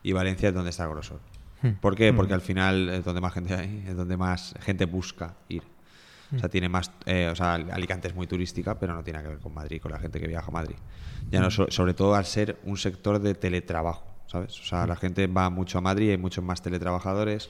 [0.01, 1.19] y Valencia es donde está grosor.
[1.61, 1.71] Hmm.
[1.81, 2.13] ¿Por qué?
[2.13, 2.35] Porque hmm.
[2.35, 5.63] al final es donde más gente hay, es donde más gente busca ir.
[6.33, 6.91] O sea, tiene más.
[7.05, 9.91] Eh, o sea, Alicante es muy turística, pero no tiene que ver con Madrid, con
[9.91, 10.75] la gente que viaja a Madrid.
[11.31, 14.59] Ya no, sobre todo al ser un sector de teletrabajo, ¿sabes?
[14.59, 17.49] O sea, la gente va mucho a Madrid, hay muchos más teletrabajadores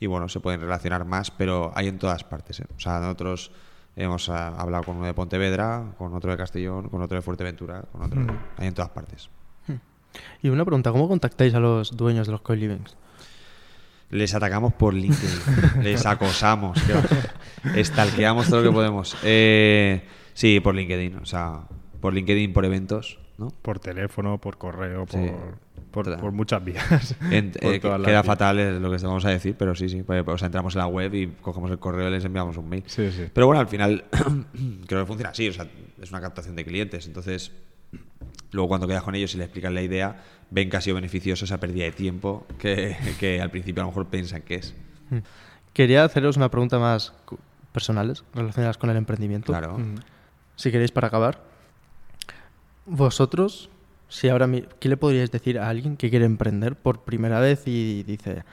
[0.00, 2.60] y bueno, se pueden relacionar más, pero hay en todas partes.
[2.60, 2.66] ¿eh?
[2.76, 3.52] O sea, nosotros
[3.94, 7.84] hemos ah, hablado con uno de Pontevedra, con otro de Castellón, con otro de Fuerteventura,
[7.92, 8.26] con otro.
[8.56, 9.28] Hay en todas partes.
[10.42, 12.96] Y una pregunta: ¿cómo contactáis a los dueños de los co-livings?
[14.12, 16.78] les atacamos por LinkedIn, les acosamos,
[17.74, 19.16] estalqueamos todo lo que podemos.
[19.24, 21.62] Eh, sí, por LinkedIn, o sea,
[22.00, 23.48] por LinkedIn, por eventos, ¿no?
[23.48, 25.58] Por teléfono, por correo, por,
[25.92, 27.14] por, muchas vías.
[27.30, 30.02] Eh, queda fatal lo que vamos a decir, pero sí, sí.
[30.02, 32.68] Pues, o sea, entramos en la web y cogemos el correo y les enviamos un
[32.68, 32.84] mail.
[32.86, 33.26] Sí, sí.
[33.32, 34.04] Pero bueno, al final
[34.86, 35.66] creo que funciona así, o sea,
[36.00, 37.52] es una captación de clientes, entonces
[38.50, 41.44] luego cuando quedas con ellos y les explicas la idea, ven que ha sido beneficioso
[41.44, 44.74] esa pérdida de tiempo que, al principio a lo mejor piensan que es.
[45.10, 45.18] Hmm.
[45.72, 47.14] Quería haceros una pregunta más
[47.72, 49.52] personales relacionadas con el emprendimiento.
[49.52, 49.78] Claro.
[49.78, 49.96] Hmm.
[50.56, 51.42] Si queréis para acabar.
[52.84, 53.70] Vosotros,
[54.12, 54.46] si ahora
[54.78, 58.44] ¿qué le podríais decir a alguien que quiere emprender por primera vez y dice,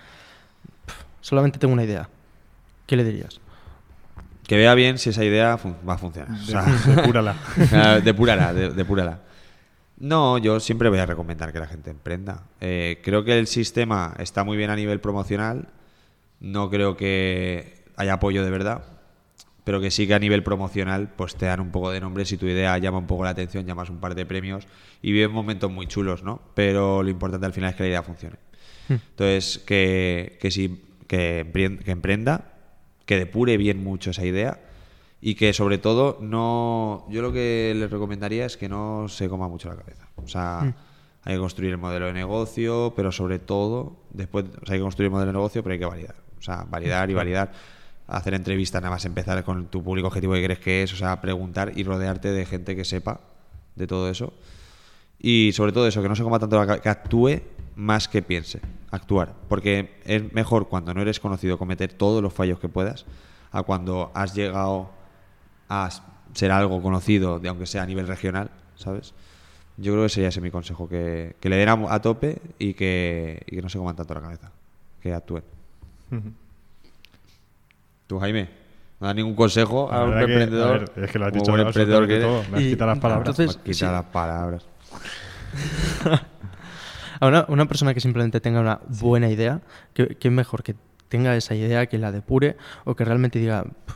[1.20, 2.08] solamente tengo una idea?
[2.88, 3.42] ¿Qué le dirías?
[4.48, 6.32] Que vea bien si esa idea va a funcionar.
[6.32, 6.64] O sea,
[6.96, 7.36] depúrala.
[8.04, 9.20] depúrala, depúrala.
[9.98, 12.44] No, yo siempre voy a recomendar que la gente emprenda.
[12.62, 15.68] Eh, creo que el sistema está muy bien a nivel promocional.
[16.40, 18.84] No creo que haya apoyo de verdad.
[19.70, 22.26] Pero que sí que a nivel promocional, pues te dan un poco de nombre.
[22.26, 24.68] Si tu idea llama un poco la atención, llamas un par de premios
[25.00, 26.42] y viven momentos muy chulos, ¿no?
[26.56, 28.38] Pero lo importante al final es que la idea funcione.
[28.88, 28.94] Hmm.
[28.94, 30.50] Entonces, que, que,
[31.08, 32.54] que emprenda,
[33.06, 34.60] que depure bien mucho esa idea
[35.22, 37.06] Y que sobre todo no.
[37.12, 40.08] Yo lo que les recomendaría es que no se coma mucho la cabeza.
[40.16, 40.74] O sea, Mm.
[41.26, 44.84] hay que construir el modelo de negocio, pero sobre todo, después, o sea, hay que
[44.84, 46.16] construir el modelo de negocio, pero hay que validar.
[46.40, 47.52] O sea, validar y validar.
[48.10, 51.22] Hacer entrevistas, nada más empezar con tu público objetivo que crees que es, o sea,
[51.22, 53.20] preguntar y rodearte de gente que sepa
[53.76, 54.34] de todo eso.
[55.20, 57.42] Y sobre todo eso, que no se coma tanto la que actúe
[57.76, 58.62] más que piense.
[58.92, 59.34] Actuar.
[59.48, 63.06] Porque es mejor cuando no eres conocido cometer todos los fallos que puedas,
[63.52, 64.90] a cuando has llegado
[65.68, 65.90] a
[66.34, 69.14] ser algo conocido, de aunque sea a nivel regional, ¿sabes?
[69.78, 73.46] Yo creo que sería ese mi consejo, que, que le den a, tope y que,
[73.62, 74.52] no se coman tanto la cabeza,
[75.02, 75.44] que actúen.
[78.10, 78.50] ¿Tú, Jaime?
[79.00, 80.76] ¿No das ningún consejo a un que, emprendedor?
[80.76, 82.44] a ver, es que lo has dicho buen emprendedor que todo.
[82.52, 83.30] Me has Y quitado las palabras.
[83.30, 83.96] entonces- Me has quitado sí.
[84.04, 84.66] las palabras.
[87.22, 89.62] A una, una persona que simplemente tenga una buena idea,
[89.94, 90.76] que, que es mejor que
[91.08, 93.96] tenga esa idea, que la depure, o que realmente diga, "Pff,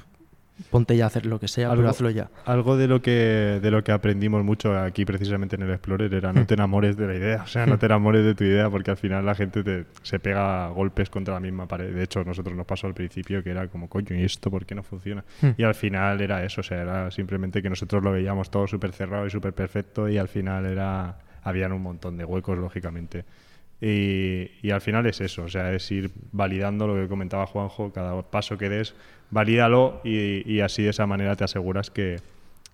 [0.70, 2.30] ponte ya a hacer lo que sea, pero hazlo ya.
[2.46, 6.32] algo de lo que de lo que aprendimos mucho aquí precisamente en el Explorer era
[6.32, 8.92] no te enamores de la idea, o sea, no te enamores de tu idea porque
[8.92, 11.94] al final la gente te- se pega golpes contra la misma pared.
[11.94, 14.76] De hecho, nosotros nos pasó al principio que era como, coño, ¿y esto por qué
[14.76, 15.24] no funciona?
[15.42, 15.50] Hmm.
[15.58, 18.92] Y al final era eso, o sea, era simplemente que nosotros lo veíamos todo súper
[18.94, 23.26] cerrado y súper perfecto y al final era habían un montón de huecos, lógicamente.
[23.86, 27.92] Y, y al final es eso, o sea, es ir validando lo que comentaba Juanjo,
[27.92, 28.96] cada paso que des,
[29.30, 32.16] valídalo y, y así de esa manera te aseguras que,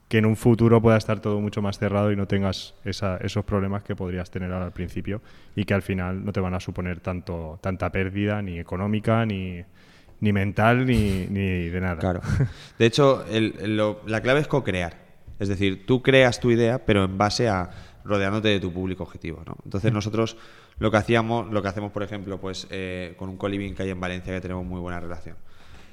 [0.08, 3.44] que en un futuro pueda estar todo mucho más cerrado y no tengas esa- esos
[3.44, 5.20] problemas que podrías tener ahora al principio
[5.56, 9.64] y que al final no te van a suponer tanto tanta pérdida ni económica ni,
[10.20, 11.98] ni mental ni, ni de nada.
[11.98, 12.22] Claro.
[12.78, 14.94] De hecho, el- lo- la clave es co-crear.
[15.40, 17.70] Es decir, tú creas tu idea, pero en base a
[18.04, 19.42] rodeándote de tu público objetivo.
[19.46, 19.56] ¿no?
[19.64, 20.36] Entonces nosotros
[20.80, 23.90] lo que hacíamos, lo que hacemos, por ejemplo, pues eh, con un coliving que hay
[23.90, 25.36] en Valencia que tenemos muy buena relación,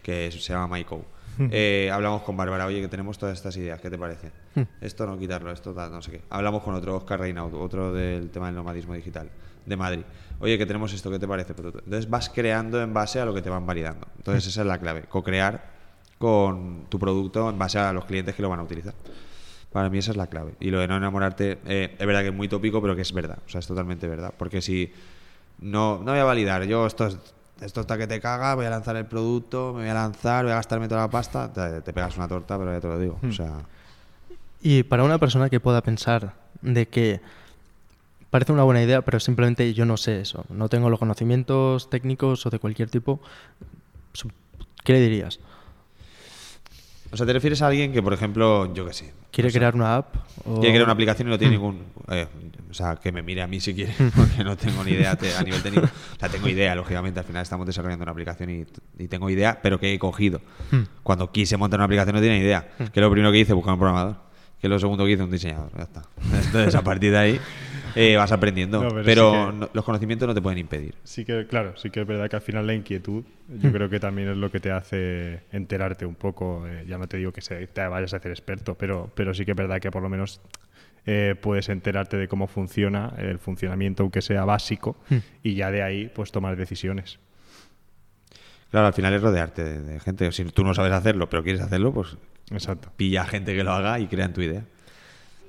[0.03, 1.05] que se llama MyCo.
[1.39, 4.33] Eh, hablamos con Bárbara, oye, que tenemos todas estas ideas, ¿qué te parece?
[4.81, 6.23] Esto no quitarlo, esto tal, no sé qué.
[6.31, 9.29] Hablamos con otro, Oscar Reinaud, otro del tema del nomadismo digital,
[9.67, 10.03] de Madrid.
[10.41, 11.53] Oye, que tenemos esto, ¿qué te parece?
[11.57, 14.07] Entonces vas creando en base a lo que te van validando.
[14.17, 15.77] Entonces esa es la clave, co-crear
[16.19, 18.95] con tu producto en base a los clientes que lo van a utilizar.
[19.77, 20.55] Para mí esa es la clave.
[20.59, 23.13] Y lo de no enamorarte, eh, es verdad que es muy tópico, pero que es
[23.13, 23.41] verdad.
[23.45, 24.33] O sea, es totalmente verdad.
[24.35, 24.91] Porque si
[25.61, 27.19] no, no voy a validar, yo esto, es-
[27.61, 30.53] esto está que te caga, voy a lanzar el producto, me voy a lanzar, voy
[30.53, 33.21] a gastarme toda la pasta, te, te pegas una torta, pero ya te lo digo.
[33.29, 33.53] O sea,
[34.63, 37.21] Y para una persona que pueda pensar de que
[38.31, 42.47] parece una buena idea, pero simplemente yo no sé eso, no tengo los conocimientos técnicos
[42.47, 43.21] o de cualquier tipo,
[44.85, 45.39] ¿qué le dirías?
[47.17, 49.97] O sea, te refieres a alguien que, por ejemplo, yo qué sé, ¿Quiere crear una
[49.97, 50.15] app?
[50.45, 51.61] o- Quiere crear una aplicación y no tiene Mm.
[51.61, 51.83] ningún.
[52.11, 52.27] eh,
[52.71, 55.43] o sea, que me mire a mí si quiere, porque no tengo ni idea a
[55.43, 55.87] nivel técnico.
[55.87, 57.19] O sea, tengo idea, lógicamente.
[57.21, 58.67] Al final estamos desarrollando una aplicación y,
[59.03, 60.43] y tengo idea, pero que he cogido.
[60.71, 60.83] Mm.
[61.03, 62.69] Cuando quise montar una aplicación no tenía idea.
[62.93, 64.17] Que lo primero que hice, buscar un programador.
[64.61, 65.71] Que lo segundo que hice, un diseñador.
[65.77, 66.03] Ya está.
[66.45, 67.41] Entonces, a partir de ahí
[68.13, 68.83] eh, vas aprendiendo.
[68.83, 70.95] No, pero pero sí que- no- los conocimientos no te pueden impedir.
[71.05, 73.99] Sí que, claro, sí que es verdad que al final la inquietud yo creo que
[74.01, 76.67] también es lo que te hace enterarte un poco.
[76.67, 79.45] eh, ya no te digo que se- te vayas a hacer experto, pero, pero sí
[79.45, 80.41] que es verdad que por lo menos
[81.07, 84.97] eh, puedes enterarte de cómo funciona el funcionamiento, aunque sea básico,
[85.43, 87.19] y ya de ahí pues tomar decisiones.
[88.71, 90.31] Claro, al final es rodearte de, de gente.
[90.33, 92.17] Si tú no sabes hacerlo, pero quieres hacerlo, pues
[92.51, 92.91] Exacto.
[92.97, 94.65] pilla gente que lo haga y crean tu idea.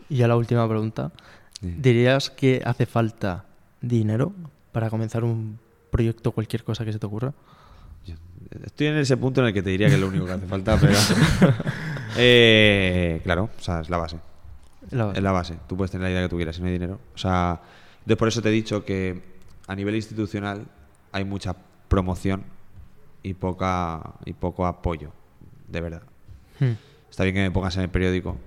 [0.09, 1.11] Y ya la última pregunta.
[1.61, 3.45] ¿Dirías que hace falta
[3.81, 4.33] dinero
[4.71, 5.59] para comenzar un
[5.91, 7.33] proyecto, cualquier cosa que se te ocurra?
[8.63, 10.47] Estoy en ese punto en el que te diría que es lo único que hace
[10.47, 10.93] falta, pero.
[12.19, 14.17] Eh, claro, o sea, es la base.
[14.91, 15.55] La- Es la base.
[15.67, 16.99] Tú puedes tener la idea que tú quieras, si no hay dinero.
[17.13, 17.61] O sea,
[17.99, 19.21] entonces por eso te he dicho que
[19.67, 20.65] a nivel institucional
[21.11, 21.55] hay mucha
[21.87, 22.43] promoción
[23.21, 25.11] y poca y poco apoyo,
[25.67, 26.01] de verdad.
[26.59, 26.71] Hmm.
[27.09, 28.37] Está bien que me pongas en el periódico,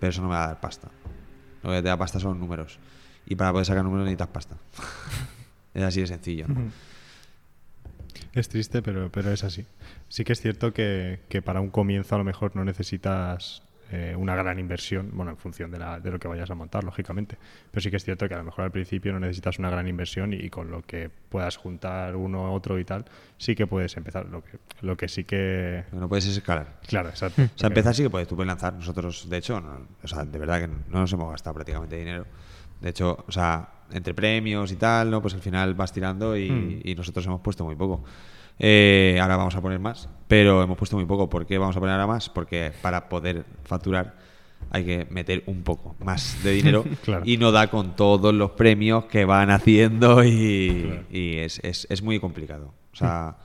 [0.00, 0.88] pero eso no me va a dar pasta.
[1.62, 2.78] Lo que te da pasta son números.
[3.26, 4.56] Y para poder sacar números necesitas pasta.
[5.74, 6.46] es así de sencillo.
[6.48, 6.70] ¿no?
[8.32, 9.66] Es triste, pero, pero es así.
[10.08, 14.14] Sí que es cierto que, que para un comienzo a lo mejor no necesitas eh,
[14.16, 17.38] una gran inversión, bueno, en función de, la- de lo que vayas a montar, lógicamente.
[17.70, 19.88] Pero sí que es cierto que a lo mejor al principio no necesitas una gran
[19.88, 23.04] inversión y, y con lo que puedas juntar uno, otro y tal,
[23.38, 24.26] sí que puedes empezar.
[24.26, 25.84] Lo que, lo que sí que...
[25.92, 26.80] No puedes escalar.
[26.86, 27.42] Claro, exacto.
[27.42, 28.74] O sea, empezar sí que puedes, tú puedes lanzar.
[28.74, 32.26] Nosotros, de hecho, no- o sea, de verdad que no nos hemos gastado prácticamente dinero.
[32.80, 35.20] De hecho, o sea, entre premios y tal, ¿no?
[35.22, 36.80] Pues al final vas tirando y, Hmm.
[36.84, 38.04] y nosotros hemos puesto muy poco.
[38.58, 41.28] Eh, ahora vamos a poner más, pero hemos puesto muy poco.
[41.30, 42.28] ¿Por qué vamos a poner ahora más?
[42.28, 44.16] Porque para poder facturar
[44.70, 47.22] hay que meter un poco más de dinero Claro.
[47.24, 51.04] y no da con todos los premios que van haciendo y, Claro.
[51.10, 52.74] y es, es- es muy complicado.
[52.92, 53.36] O sea,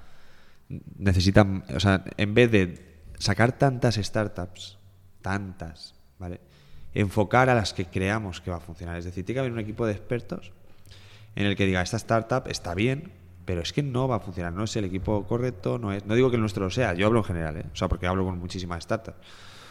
[0.97, 4.79] necesitan, o sea, en vez de sacar tantas startups,
[5.21, 6.41] tantas, ¿vale?
[6.95, 8.97] Enfocar a las que creamos que va a funcionar.
[8.97, 10.51] Es decir, tiene que haber un equipo de expertos
[11.35, 13.11] en el que diga, esta startup está bien,
[13.45, 16.15] pero es que no va a funcionar, no es el equipo correcto, no es, no
[16.15, 17.65] digo que el nuestro lo sea, yo hablo en general, ¿eh?
[17.71, 19.17] o sea, porque hablo con muchísimas startups.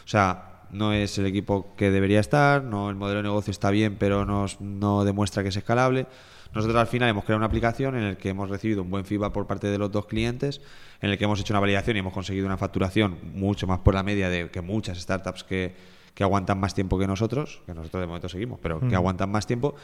[0.04, 3.70] O sea, no es el equipo que debería estar, no el modelo de negocio está
[3.70, 6.06] bien, pero nos, no demuestra que es escalable.
[6.54, 9.32] Nosotros al final hemos creado una aplicación en la que hemos recibido un buen feedback
[9.32, 10.60] por parte de los dos clientes,
[11.00, 13.94] en el que hemos hecho una validación y hemos conseguido una facturación mucho más por
[13.94, 15.74] la media de que muchas startups que,
[16.14, 19.46] que aguantan más tiempo que nosotros, que nosotros de momento seguimos, pero que aguantan más
[19.46, 19.74] tiempo.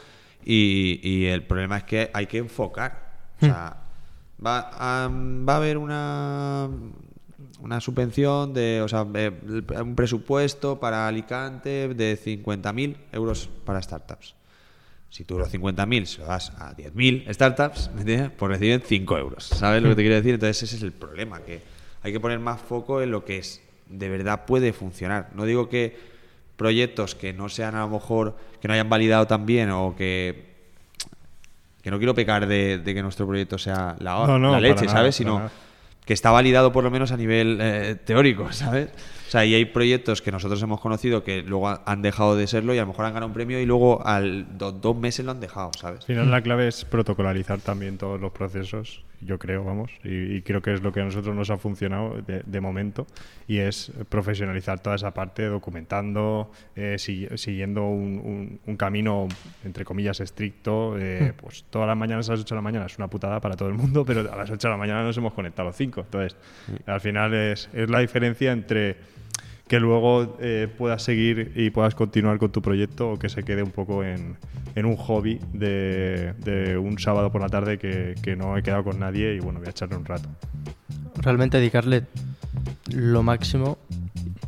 [0.43, 3.08] Y, y el problema es que hay que enfocar.
[3.41, 3.77] O sea,
[4.45, 6.69] va a, va a haber una
[7.61, 9.31] una subvención de, o sea, eh,
[9.81, 14.35] un presupuesto para Alicante de 50.000 euros para startups.
[15.09, 18.31] Si tú los 50.000 se los das a 10.000 startups, ¿me entiendes?
[18.37, 19.45] Pues reciben 5 euros.
[19.45, 20.35] ¿Sabes lo que te quiero decir?
[20.35, 21.61] Entonces ese es el problema, que
[22.01, 25.29] hay que poner más foco en lo que es, de verdad puede funcionar.
[25.33, 25.97] No digo que
[26.55, 30.48] proyectos que no sean a lo mejor, que no hayan validado tan bien o que
[31.81, 34.85] que no quiero pecar de, de que nuestro proyecto sea la, No, no, la leche,
[34.85, 35.15] nada, ¿sabes?
[35.15, 35.51] Sino nada.
[36.05, 38.89] que está validado por lo menos a nivel eh, teórico, ¿sabes?
[39.27, 42.47] O sea, y hay proyectos que nosotros hemos conocido que luego ha- han dejado de
[42.47, 45.23] serlo y a lo mejor han ganado un premio y luego al do- dos meses
[45.25, 45.99] lo han dejado, ¿sabes?
[46.01, 50.41] Al final la clave es protocolarizar también todos los procesos, yo creo, vamos, y, y
[50.41, 53.05] creo que es lo que a nosotros nos ha funcionado de, de momento,
[53.47, 59.27] y es profesionalizar toda esa parte, documentando, eh, si- siguiendo un, un- un camino,
[59.63, 62.97] entre comillas, estricto, eh, pues todas las mañanas a las 8 de la mañana es
[62.97, 65.33] una putada para todo el mundo, pero a las 8 de la mañana nos hemos
[65.33, 66.37] conectado a los 5, entonces
[66.85, 68.95] al final es, es la diferencia entre
[69.69, 73.63] que luego eh, puedas seguir y puedas continuar con tu proyecto o que se quede
[73.63, 74.35] un poco en,
[74.75, 78.83] en un hobby de, de un sábado por la tarde que, que no he quedado
[78.83, 80.27] con nadie y bueno, voy a echarle un rato.
[81.21, 82.03] Realmente dedicarle
[82.93, 83.77] lo máximo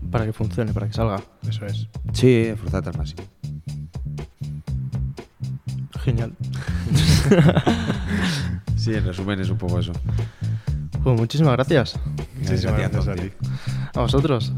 [0.09, 1.21] para que funcione, para que salga.
[1.47, 1.87] Eso es.
[2.13, 3.23] Sí, esforzarte al máximo.
[6.03, 6.33] Genial.
[8.75, 9.91] Sí, en resumen es un poco eso.
[11.03, 11.99] Pues muchísimas gracias
[12.39, 13.29] Muchísimas Gracias a gracias a ti.
[13.29, 13.47] ti.
[13.93, 14.53] a vosotros.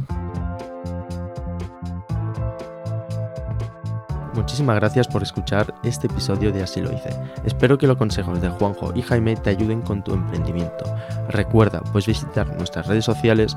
[4.34, 7.10] Muchísimas gracias por escuchar este episodio de Así lo hice.
[7.46, 10.86] Espero que los consejos de Juanjo y Jaime te ayuden con tu emprendimiento.
[11.30, 13.56] Recuerda, puedes visitar nuestras redes sociales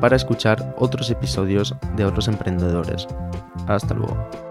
[0.00, 3.06] para escuchar otros episodios de otros emprendedores.
[3.66, 4.45] Hasta luego.